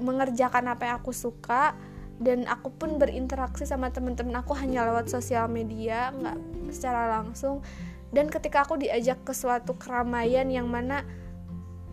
mengerjakan 0.00 0.72
apa 0.72 0.88
yang 0.88 0.96
aku 1.04 1.12
suka 1.12 1.76
dan 2.18 2.48
aku 2.48 2.72
pun 2.74 2.98
berinteraksi 2.98 3.68
sama 3.68 3.92
temen-temen 3.94 4.34
aku 4.40 4.56
hanya 4.56 4.82
lewat 4.88 5.06
sosial 5.06 5.46
media 5.46 6.10
nggak 6.16 6.38
secara 6.74 7.20
langsung. 7.20 7.62
Dan 8.08 8.32
ketika 8.32 8.64
aku 8.64 8.80
diajak 8.80 9.20
ke 9.20 9.36
suatu 9.36 9.76
keramaian 9.76 10.48
yang 10.48 10.66
mana 10.66 11.04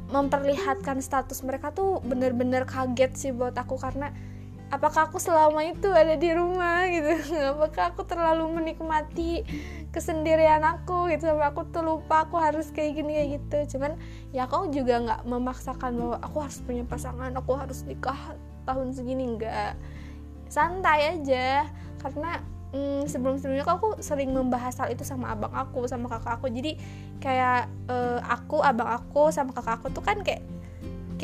memperlihatkan 0.10 1.04
status 1.04 1.44
mereka 1.44 1.76
tuh 1.76 2.00
bener-bener 2.06 2.64
kaget 2.64 3.12
sih 3.18 3.32
buat 3.36 3.58
aku 3.58 3.76
karena 3.76 4.16
apakah 4.76 5.08
aku 5.08 5.18
selama 5.18 5.64
itu 5.64 5.88
ada 5.88 6.20
di 6.20 6.30
rumah 6.36 6.84
gitu? 6.92 7.16
Apakah 7.56 7.96
aku 7.96 8.04
terlalu 8.04 8.44
menikmati 8.52 9.48
kesendirian 9.96 10.62
aku 10.68 11.08
gitu? 11.16 11.32
Sampai 11.32 11.48
aku 11.48 11.64
tuh 11.72 11.82
lupa 11.82 12.28
aku 12.28 12.36
harus 12.36 12.70
kayak 12.76 13.00
gini 13.00 13.16
kayak 13.16 13.30
gitu. 13.40 13.58
Cuman 13.78 13.96
ya 14.36 14.46
aku 14.46 14.68
juga 14.76 15.00
nggak 15.00 15.22
memaksakan 15.24 15.92
bahwa 15.96 16.18
aku 16.20 16.38
harus 16.44 16.60
punya 16.60 16.84
pasangan 16.84 17.32
aku 17.32 17.52
harus 17.56 17.88
nikah 17.88 18.36
tahun 18.68 18.92
segini 18.92 19.24
enggak 19.24 19.80
santai 20.52 21.16
aja. 21.16 21.64
Karena 22.04 22.44
hmm, 22.76 23.08
sebelum 23.08 23.40
sebelumnya 23.40 23.64
aku 23.64 24.04
sering 24.04 24.36
membahas 24.36 24.76
hal 24.84 24.92
itu 24.92 25.08
sama 25.08 25.32
abang 25.32 25.56
aku 25.56 25.88
sama 25.88 26.12
kakak 26.12 26.44
aku. 26.44 26.52
Jadi 26.52 26.76
kayak 27.24 27.72
uh, 27.88 28.20
aku 28.28 28.60
abang 28.60 28.92
aku 28.92 29.32
sama 29.32 29.56
kakak 29.56 29.80
aku 29.80 29.88
tuh 29.96 30.04
kan 30.04 30.20
kayak 30.20 30.44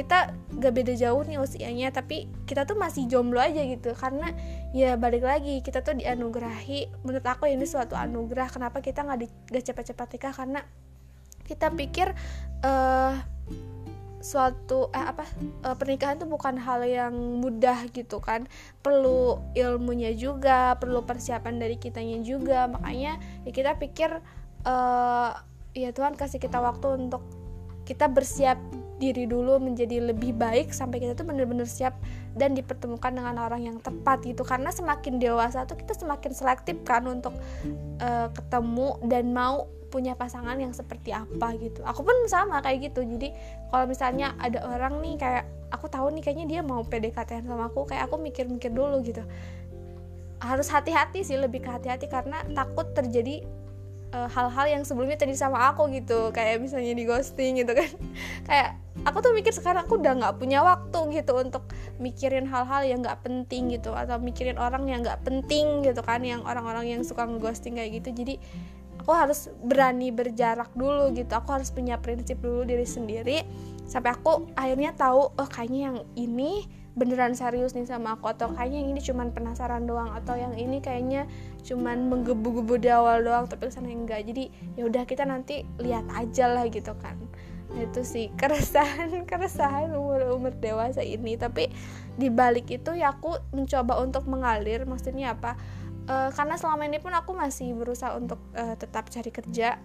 kita 0.02 0.34
gak 0.58 0.74
beda 0.74 0.98
jauh 0.98 1.22
nih 1.22 1.38
usianya 1.38 1.94
tapi 1.94 2.26
kita 2.50 2.66
tuh 2.66 2.74
masih 2.74 3.06
jomblo 3.06 3.38
aja 3.38 3.62
gitu. 3.62 3.94
Karena 3.94 4.34
ya 4.74 4.98
balik 4.98 5.22
lagi 5.22 5.62
kita 5.62 5.86
tuh 5.86 5.94
dianugerahi. 6.02 6.90
Menurut 7.06 7.26
aku 7.30 7.46
ini 7.46 7.70
suatu 7.70 7.94
anugerah 7.94 8.50
kenapa 8.50 8.82
kita 8.82 9.06
nggak 9.06 9.30
gak 9.54 9.64
cepat-cepat 9.70 10.08
nikah? 10.18 10.34
Karena 10.34 10.62
kita 11.46 11.70
pikir 11.70 12.16
uh, 12.66 13.14
suatu 14.22 14.94
eh, 14.94 15.06
apa 15.12 15.26
eh, 15.66 15.76
pernikahan 15.76 16.22
itu 16.22 16.30
bukan 16.30 16.56
hal 16.62 16.86
yang 16.86 17.14
mudah 17.42 17.90
gitu 17.94 18.22
kan. 18.22 18.46
Perlu 18.86 19.42
ilmunya 19.58 20.14
juga 20.18 20.78
perlu 20.78 21.06
persiapan 21.06 21.58
dari 21.58 21.76
kitanya 21.82 22.22
juga. 22.22 22.70
Makanya 22.70 23.18
ya 23.44 23.52
kita 23.52 23.78
pikir 23.82 24.10
eh, 24.66 25.32
ya 25.74 25.90
Tuhan 25.92 26.14
kasih 26.16 26.38
kita 26.38 26.62
waktu 26.62 26.88
untuk 27.10 27.26
kita 27.86 28.08
bersiap 28.08 28.62
diri 29.02 29.26
dulu 29.26 29.58
menjadi 29.58 30.14
lebih 30.14 30.38
baik 30.38 30.70
sampai 30.70 31.02
kita 31.02 31.18
tuh 31.18 31.26
bener-bener 31.26 31.66
siap 31.66 31.98
dan 32.38 32.54
dipertemukan 32.54 33.10
dengan 33.10 33.42
orang 33.42 33.66
yang 33.66 33.78
tepat 33.82 34.22
gitu. 34.22 34.46
Karena 34.46 34.70
semakin 34.70 35.18
dewasa 35.18 35.66
tuh 35.66 35.82
kita 35.82 35.98
semakin 35.98 36.32
selektif 36.32 36.78
kan 36.86 37.02
untuk 37.10 37.34
uh, 37.98 38.30
ketemu 38.30 39.02
dan 39.10 39.34
mau 39.34 39.66
punya 39.92 40.16
pasangan 40.16 40.56
yang 40.56 40.72
seperti 40.72 41.12
apa 41.12 41.58
gitu. 41.60 41.84
Aku 41.84 42.06
pun 42.06 42.16
sama 42.30 42.62
kayak 42.64 42.94
gitu. 42.94 43.04
Jadi 43.04 43.36
kalau 43.74 43.90
misalnya 43.90 44.38
ada 44.40 44.64
orang 44.64 45.04
nih 45.04 45.20
kayak 45.20 45.44
aku 45.74 45.92
tahu 45.92 46.14
nih 46.16 46.24
kayaknya 46.24 46.46
dia 46.48 46.62
mau 46.64 46.86
PDKT 46.86 47.44
sama 47.44 47.68
aku 47.68 47.90
kayak 47.90 48.08
aku 48.08 48.16
mikir-mikir 48.22 48.72
dulu 48.72 49.04
gitu. 49.04 49.26
Harus 50.40 50.72
hati-hati 50.72 51.26
sih 51.26 51.36
lebih 51.36 51.66
ke 51.66 51.70
hati-hati 51.70 52.08
karena 52.08 52.46
takut 52.56 52.88
terjadi 52.96 53.44
hal-hal 54.12 54.68
uh, 54.68 54.72
yang 54.72 54.84
sebelumnya 54.84 55.16
tadi 55.16 55.34
sama 55.40 55.72
aku 55.72 55.88
gitu. 55.96 56.36
Kayak 56.36 56.60
misalnya 56.60 56.92
di 56.92 57.08
ghosting 57.08 57.64
gitu 57.64 57.72
kan. 57.72 57.88
Kayak 58.48 58.70
aku 59.08 59.18
tuh 59.24 59.32
mikir 59.32 59.56
sekarang 59.56 59.88
aku 59.88 60.04
udah 60.04 60.20
nggak 60.20 60.36
punya 60.36 60.60
waktu 60.62 61.00
gitu 61.16 61.40
untuk 61.40 61.64
mikirin 61.98 62.44
hal-hal 62.44 62.84
yang 62.84 63.00
nggak 63.00 63.24
penting 63.24 63.72
gitu. 63.72 63.96
Atau 63.96 64.20
mikirin 64.20 64.60
orang 64.60 64.84
yang 64.92 65.00
nggak 65.00 65.24
penting 65.24 65.88
gitu 65.88 66.04
kan. 66.04 66.22
Yang 66.28 66.44
orang-orang 66.44 66.92
yang 66.92 67.02
suka 67.08 67.24
ngeghosting 67.24 67.80
kayak 67.80 68.04
gitu. 68.04 68.12
Jadi 68.12 68.36
aku 69.00 69.12
harus 69.16 69.48
berani 69.64 70.12
berjarak 70.12 70.70
dulu 70.76 71.16
gitu. 71.16 71.32
Aku 71.32 71.56
harus 71.56 71.72
punya 71.72 71.96
prinsip 71.96 72.44
dulu 72.44 72.68
diri 72.68 72.84
sendiri. 72.84 73.48
Sampai 73.88 74.12
aku 74.12 74.52
akhirnya 74.60 74.92
tahu 74.92 75.32
oh 75.36 75.48
kayaknya 75.48 75.92
yang 75.92 75.98
ini 76.20 76.68
beneran 76.92 77.32
serius 77.32 77.72
nih 77.72 77.88
sama 77.88 78.20
aku. 78.20 78.28
Atau 78.28 78.52
kayaknya 78.52 78.84
yang 78.84 78.90
ini 78.92 79.00
cuman 79.00 79.32
penasaran 79.32 79.88
doang. 79.88 80.12
Atau 80.12 80.36
yang 80.36 80.52
ini 80.60 80.84
kayaknya 80.84 81.32
cuman 81.62 82.10
menggebu-gebu 82.10 82.82
di 82.82 82.90
awal 82.90 83.22
doang 83.22 83.46
tapi 83.46 83.70
ke 83.70 83.74
sana 83.74 83.90
enggak. 83.94 84.26
Jadi 84.26 84.50
ya 84.76 84.86
udah 84.90 85.04
kita 85.06 85.24
nanti 85.26 85.64
lihat 85.78 86.06
aja 86.14 86.50
lah 86.50 86.66
gitu 86.68 86.94
kan. 86.98 87.18
Nah, 87.72 87.88
itu 87.88 88.02
sih 88.04 88.28
keresahan 88.36 89.24
keresahan 89.30 89.94
umur 89.94 90.36
umur 90.36 90.54
dewasa 90.58 91.06
ini. 91.06 91.38
Tapi 91.38 91.70
dibalik 92.18 92.68
itu 92.68 92.98
ya 92.98 93.14
aku 93.14 93.38
mencoba 93.54 94.02
untuk 94.02 94.26
mengalir. 94.26 94.84
Maksudnya 94.84 95.38
apa? 95.38 95.56
Uh, 96.10 96.34
karena 96.34 96.58
selama 96.58 96.90
ini 96.90 96.98
pun 96.98 97.14
aku 97.14 97.38
masih 97.38 97.78
berusaha 97.78 98.18
untuk 98.18 98.42
uh, 98.58 98.74
tetap 98.76 99.08
cari 99.14 99.30
kerja. 99.30 99.78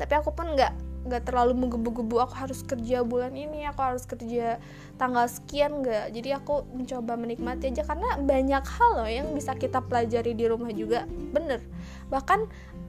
Tapi 0.00 0.12
aku 0.16 0.32
pun 0.32 0.56
nggak 0.56 0.87
nggak 1.06 1.30
terlalu 1.30 1.54
menggebu-gebu 1.54 2.18
aku 2.18 2.34
harus 2.34 2.60
kerja 2.66 3.06
bulan 3.06 3.32
ini 3.36 3.64
aku 3.68 3.80
harus 3.80 4.04
kerja 4.04 4.58
tanggal 4.98 5.26
sekian 5.30 5.84
nggak. 5.84 6.10
Jadi 6.12 6.28
aku 6.34 6.66
mencoba 6.74 7.14
menikmati 7.14 7.70
aja 7.70 7.86
karena 7.86 8.18
banyak 8.18 8.64
hal 8.64 8.90
loh 8.98 9.10
yang 9.10 9.30
bisa 9.36 9.54
kita 9.54 9.78
pelajari 9.84 10.34
di 10.34 10.44
rumah 10.50 10.70
juga. 10.74 11.06
Bener. 11.08 11.62
Bahkan 12.08 12.40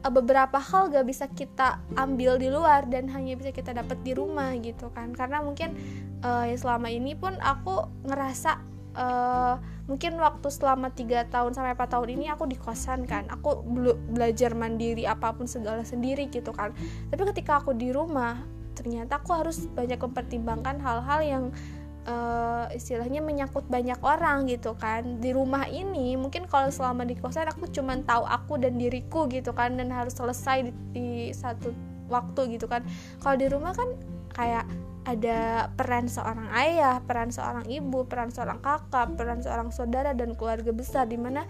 uh, 0.06 0.12
beberapa 0.12 0.58
hal 0.58 0.89
gak 0.91 1.06
bisa 1.08 1.26
kita 1.28 1.84
ambil 2.00 2.39
di 2.39 2.48
luar 2.48 2.88
dan 2.88 3.12
hanya 3.12 3.36
bisa 3.36 3.52
kita 3.52 3.76
dapat 3.76 4.00
di 4.02 4.15
rumah 4.15 4.56
gitu 4.58 4.89
kan. 4.95 5.12
Karena 5.12 5.43
mungkin 5.43 5.76
uh, 6.24 6.48
ya 6.48 6.56
selama 6.56 6.88
ini 6.88 7.13
pun 7.15 7.36
aku 7.39 7.88
ngerasa 8.08 8.68
uh, 8.95 9.60
mungkin 9.89 10.21
waktu 10.21 10.47
selama 10.54 10.93
tiga 10.93 11.25
tahun 11.30 11.58
sampai 11.58 11.73
4 11.73 11.93
tahun 11.97 12.10
ini 12.13 12.25
aku 12.30 12.45
di 12.45 12.58
kosan 12.58 13.10
kan. 13.10 13.25
Aku 13.30 13.65
belajar 14.13 14.54
mandiri 14.54 15.10
apa 15.10 15.34
pun 15.34 15.49
segala 15.49 15.82
sendiri 15.82 16.30
gitu 16.30 16.54
kan. 16.54 16.73
Tapi 17.10 17.21
ketika 17.34 17.62
aku 17.62 17.73
di 17.73 17.89
rumah 17.89 18.39
ternyata 18.78 19.19
aku 19.19 19.36
harus 19.36 19.67
banyak 19.75 19.99
mempertimbangkan 19.99 20.80
hal-hal 20.80 21.19
yang 21.19 21.43
uh, 22.08 22.71
istilahnya 22.71 23.19
menyangkut 23.19 23.67
banyak 23.67 23.99
orang 23.99 24.47
gitu 24.47 24.78
kan. 24.78 25.19
Di 25.19 25.36
rumah 25.36 25.67
ini 25.67 26.15
mungkin 26.15 26.47
kalau 26.47 26.71
selama 26.71 27.04
di 27.04 27.17
kosan 27.19 27.49
aku 27.49 27.67
cuma 27.73 27.99
tahu 28.06 28.23
aku 28.23 28.62
dan 28.62 28.80
diriku 28.80 29.28
gitu 29.28 29.52
kan 29.52 29.75
dan 29.75 29.91
harus 29.91 30.15
selesai 30.15 30.69
di, 30.69 30.73
di 30.95 31.08
satu 31.36 31.75
waktu 32.08 32.56
gitu 32.56 32.65
kan. 32.65 32.86
Kalau 33.19 33.36
di 33.36 33.47
rumah 33.52 33.75
kan 33.75 33.89
kayak 34.34 34.63
ada 35.10 35.67
peran 35.74 36.06
seorang 36.06 36.54
ayah, 36.54 37.02
peran 37.02 37.34
seorang 37.34 37.65
ibu, 37.65 38.06
peran 38.06 38.30
seorang 38.30 38.62
kakak, 38.62 39.17
peran 39.17 39.41
seorang 39.41 39.74
saudara 39.74 40.13
dan 40.13 40.38
keluarga 40.38 40.69
besar 40.69 41.10
di 41.10 41.17
mana 41.17 41.50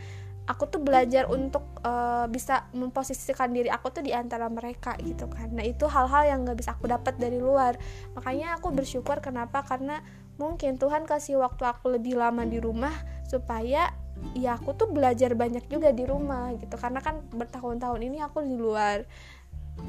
aku 0.50 0.65
tuh 0.65 0.82
belajar 0.82 1.30
untuk 1.30 1.62
uh, 1.86 2.26
bisa 2.26 2.65
memposisikan 2.74 3.54
diri 3.54 3.69
aku 3.69 3.93
tuh 3.93 4.02
di 4.02 4.15
antara 4.15 4.50
mereka 4.50 4.98
gitu 5.04 5.30
kan. 5.30 5.54
Nah, 5.54 5.62
itu 5.62 5.86
hal-hal 5.86 6.26
yang 6.26 6.48
gak 6.48 6.58
bisa 6.58 6.74
aku 6.74 6.89
dapat 6.89 7.22
dari 7.22 7.38
luar. 7.38 7.78
Makanya 8.17 8.58
aku 8.58 8.74
bersyukur 8.74 9.22
kenapa? 9.22 9.62
Karena 9.62 10.02
mungkin 10.41 10.82
Tuhan 10.82 11.06
kasih 11.06 11.38
waktu 11.38 11.69
aku 11.69 12.00
lebih 12.00 12.17
lama 12.17 12.41
di 12.48 12.58
rumah 12.58 12.95
supaya 13.30 13.93
ya 14.34 14.58
aku 14.58 14.74
tuh 14.76 14.89
belajar 14.89 15.38
banyak 15.38 15.69
juga 15.69 15.93
di 15.93 16.08
rumah 16.10 16.50
gitu. 16.58 16.80
Karena 16.82 16.98
kan 17.04 17.22
bertahun-tahun 17.30 18.02
ini 18.02 18.17
aku 18.26 18.41
di 18.41 18.58
luar 18.58 19.06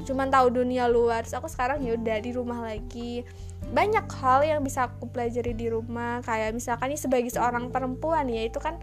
cuman 0.03 0.27
tahu 0.31 0.63
dunia 0.63 0.89
luar. 0.89 1.23
So, 1.27 1.37
aku 1.39 1.47
sekarang 1.47 1.83
ya 1.83 1.95
udah 1.95 2.17
di 2.19 2.31
rumah 2.33 2.59
lagi. 2.63 3.23
Banyak 3.71 4.07
hal 4.09 4.43
yang 4.43 4.59
bisa 4.65 4.89
aku 4.89 5.07
pelajari 5.09 5.53
di 5.53 5.67
rumah. 5.71 6.19
Kayak 6.25 6.55
misalkan 6.57 6.91
ini 6.93 6.99
sebagai 6.99 7.31
seorang 7.31 7.69
perempuan 7.69 8.27
ya 8.27 8.47
itu 8.47 8.57
kan 8.57 8.79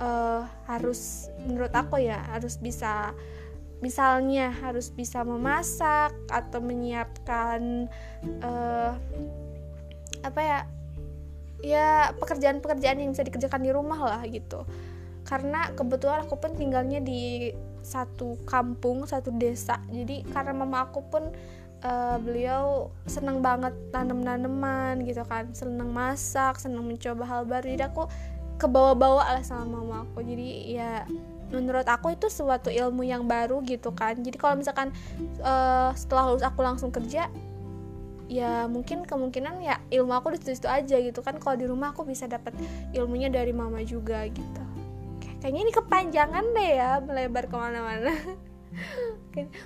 uh, 0.00 0.44
harus 0.68 1.30
menurut 1.44 1.72
aku 1.72 2.00
ya 2.02 2.20
harus 2.32 2.60
bisa 2.60 3.12
misalnya 3.84 4.56
harus 4.64 4.88
bisa 4.88 5.20
memasak 5.20 6.16
atau 6.32 6.64
menyiapkan 6.64 7.92
uh, 8.40 8.96
apa 10.24 10.40
ya 10.40 10.58
ya 11.60 11.88
pekerjaan-pekerjaan 12.16 13.00
yang 13.00 13.12
bisa 13.12 13.24
dikerjakan 13.24 13.62
di 13.64 13.70
rumah 13.72 14.00
lah 14.00 14.22
gitu. 14.28 14.64
Karena 15.26 15.72
kebetulan 15.74 16.24
aku 16.24 16.38
pun 16.38 16.54
tinggalnya 16.54 17.02
di 17.02 17.50
satu 17.86 18.34
kampung 18.42 19.06
satu 19.06 19.30
desa. 19.30 19.78
Jadi 19.86 20.26
karena 20.34 20.50
mama 20.50 20.90
aku 20.90 21.06
pun 21.06 21.30
uh, 21.86 22.16
beliau 22.18 22.90
senang 23.06 23.38
banget 23.38 23.72
tanam 23.94 24.26
tanaman 24.26 25.06
gitu 25.06 25.22
kan. 25.22 25.46
Senang 25.54 25.94
masak 25.94 26.58
senang 26.58 26.82
mencoba 26.82 27.22
hal 27.22 27.42
baru. 27.46 27.70
Jadi 27.70 27.84
aku 27.86 28.10
kebawa-bawa 28.58 29.38
lah 29.38 29.44
sama 29.46 29.78
mama 29.78 30.02
aku. 30.02 30.26
Jadi 30.26 30.74
ya 30.74 31.06
menurut 31.54 31.86
aku 31.86 32.10
itu 32.18 32.26
suatu 32.26 32.74
ilmu 32.74 33.06
yang 33.06 33.22
baru 33.30 33.62
gitu 33.62 33.94
kan. 33.94 34.18
Jadi 34.18 34.34
kalau 34.34 34.58
misalkan 34.58 34.90
uh, 35.46 35.94
setelah 35.94 36.34
lulus 36.34 36.42
aku 36.42 36.60
langsung 36.66 36.90
kerja 36.90 37.30
ya 38.26 38.66
mungkin 38.66 39.06
kemungkinan 39.06 39.62
ya 39.62 39.78
ilmu 39.86 40.10
aku 40.10 40.34
di 40.34 40.42
situ 40.42 40.66
aja 40.66 40.98
gitu 40.98 41.22
kan. 41.22 41.38
Kalau 41.38 41.54
di 41.54 41.70
rumah 41.70 41.94
aku 41.94 42.02
bisa 42.02 42.26
dapat 42.26 42.50
ilmunya 42.90 43.30
dari 43.30 43.54
mama 43.54 43.78
juga 43.86 44.26
gitu 44.26 44.65
kayaknya 45.40 45.60
ini 45.68 45.72
kepanjangan 45.72 46.44
deh 46.54 46.70
ya 46.76 46.90
melebar 47.04 47.44
ke 47.46 47.56
mana-mana. 47.56 48.12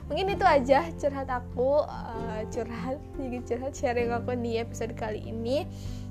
Mungkin 0.06 0.26
itu 0.35 0.46
aja 0.46 0.87
curhat 0.98 1.30
aku 1.30 1.83
uh, 1.87 2.42
curhat 2.50 2.98
jadi 3.18 3.38
curhat 3.42 3.72
sharing 3.74 4.11
aku 4.11 4.35
di 4.38 4.59
episode 4.59 4.94
kali 4.94 5.22
ini. 5.24 5.66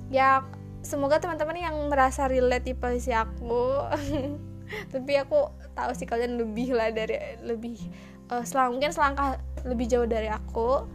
Ya 0.09 0.43
semoga 0.79 1.19
teman-teman 1.19 1.59
yang 1.59 1.75
merasa 1.91 2.27
relate 2.31 2.71
di 2.71 2.73
posisi 2.75 3.11
aku 3.11 3.83
tapi 4.93 5.11
aku 5.17 5.49
tahu 5.75 5.91
sih 5.97 6.07
kalian 6.07 6.39
lebih 6.39 6.71
lah 6.77 6.93
dari 6.93 7.17
lebih 7.43 7.75
uh, 8.31 8.45
selang 8.45 8.77
mungkin 8.77 8.93
selangkah 8.93 9.41
lebih 9.67 9.89
jauh 9.89 10.07
dari 10.07 10.31
aku 10.31 10.87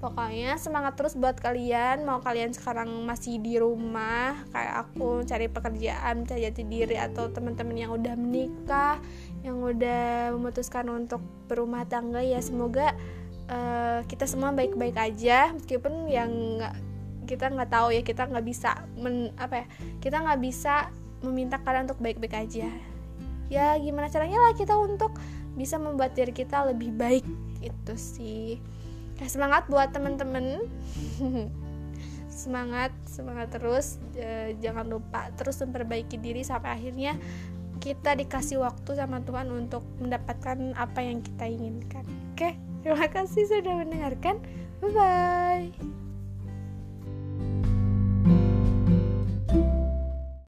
Pokoknya 0.00 0.56
semangat 0.56 0.96
terus 0.96 1.12
buat 1.12 1.36
kalian. 1.36 2.08
Mau 2.08 2.24
kalian 2.24 2.56
sekarang 2.56 2.88
masih 3.04 3.36
di 3.36 3.60
rumah 3.60 4.32
Kayak 4.48 4.88
aku 4.88 5.20
cari 5.28 5.46
pekerjaan 5.52 6.24
Cari 6.24 6.48
jati 6.48 6.64
diri 6.64 6.96
Atau 6.96 7.28
teman-teman 7.28 7.76
yang 7.76 7.92
udah 7.92 8.16
menikah 8.16 8.96
Yang 9.44 9.76
udah 9.76 10.32
memutuskan 10.32 10.88
untuk 10.88 11.20
berumah 11.52 11.84
tangga 11.84 12.24
Ya 12.24 12.40
semoga 12.40 12.96
uh, 13.52 14.00
kita 14.08 14.24
semua 14.24 14.56
baik-baik 14.56 14.96
aja. 14.96 15.52
Meskipun 15.52 16.08
yang 16.08 16.32
gak, 16.64 16.80
kita 17.28 17.52
nggak 17.52 17.68
tahu 17.68 17.92
ya 17.92 18.00
Kita 18.00 18.24
nggak 18.24 18.46
bisa 18.48 18.88
men, 18.96 19.36
apa 19.36 19.62
ya 19.62 19.66
Kita 20.00 20.16
nggak 20.24 20.40
bisa 20.40 20.88
meminta 21.20 21.60
kalian 21.60 21.84
untuk 21.84 22.00
baik-baik 22.00 22.48
aja. 22.48 22.72
Ya 23.52 23.76
gimana 23.76 24.08
caranya 24.08 24.40
lah 24.40 24.56
kita 24.56 24.80
untuk 24.80 25.12
bisa 25.60 25.76
membuat 25.76 26.16
diri 26.16 26.32
kita 26.32 26.64
lebih 26.72 26.96
baik 26.96 27.26
Itu 27.60 28.00
sih 28.00 28.56
Nah, 29.20 29.28
semangat 29.28 29.68
buat 29.68 29.92
temen-temen. 29.92 30.64
Semangat 32.30 32.88
semangat 33.04 33.52
terus. 33.52 34.00
E, 34.16 34.56
jangan 34.64 34.88
lupa 34.88 35.28
terus 35.36 35.60
memperbaiki 35.60 36.16
diri 36.16 36.40
sampai 36.40 36.72
akhirnya 36.72 37.20
kita 37.84 38.16
dikasih 38.16 38.64
waktu 38.64 38.96
sama 38.96 39.20
Tuhan 39.20 39.52
untuk 39.52 39.84
mendapatkan 40.00 40.72
apa 40.72 41.00
yang 41.04 41.20
kita 41.20 41.44
inginkan. 41.44 42.04
Oke? 42.32 42.56
Terima 42.80 43.12
kasih 43.12 43.44
sudah 43.44 43.84
mendengarkan. 43.84 44.40
Bye 44.80 44.88
bye 44.96 46.09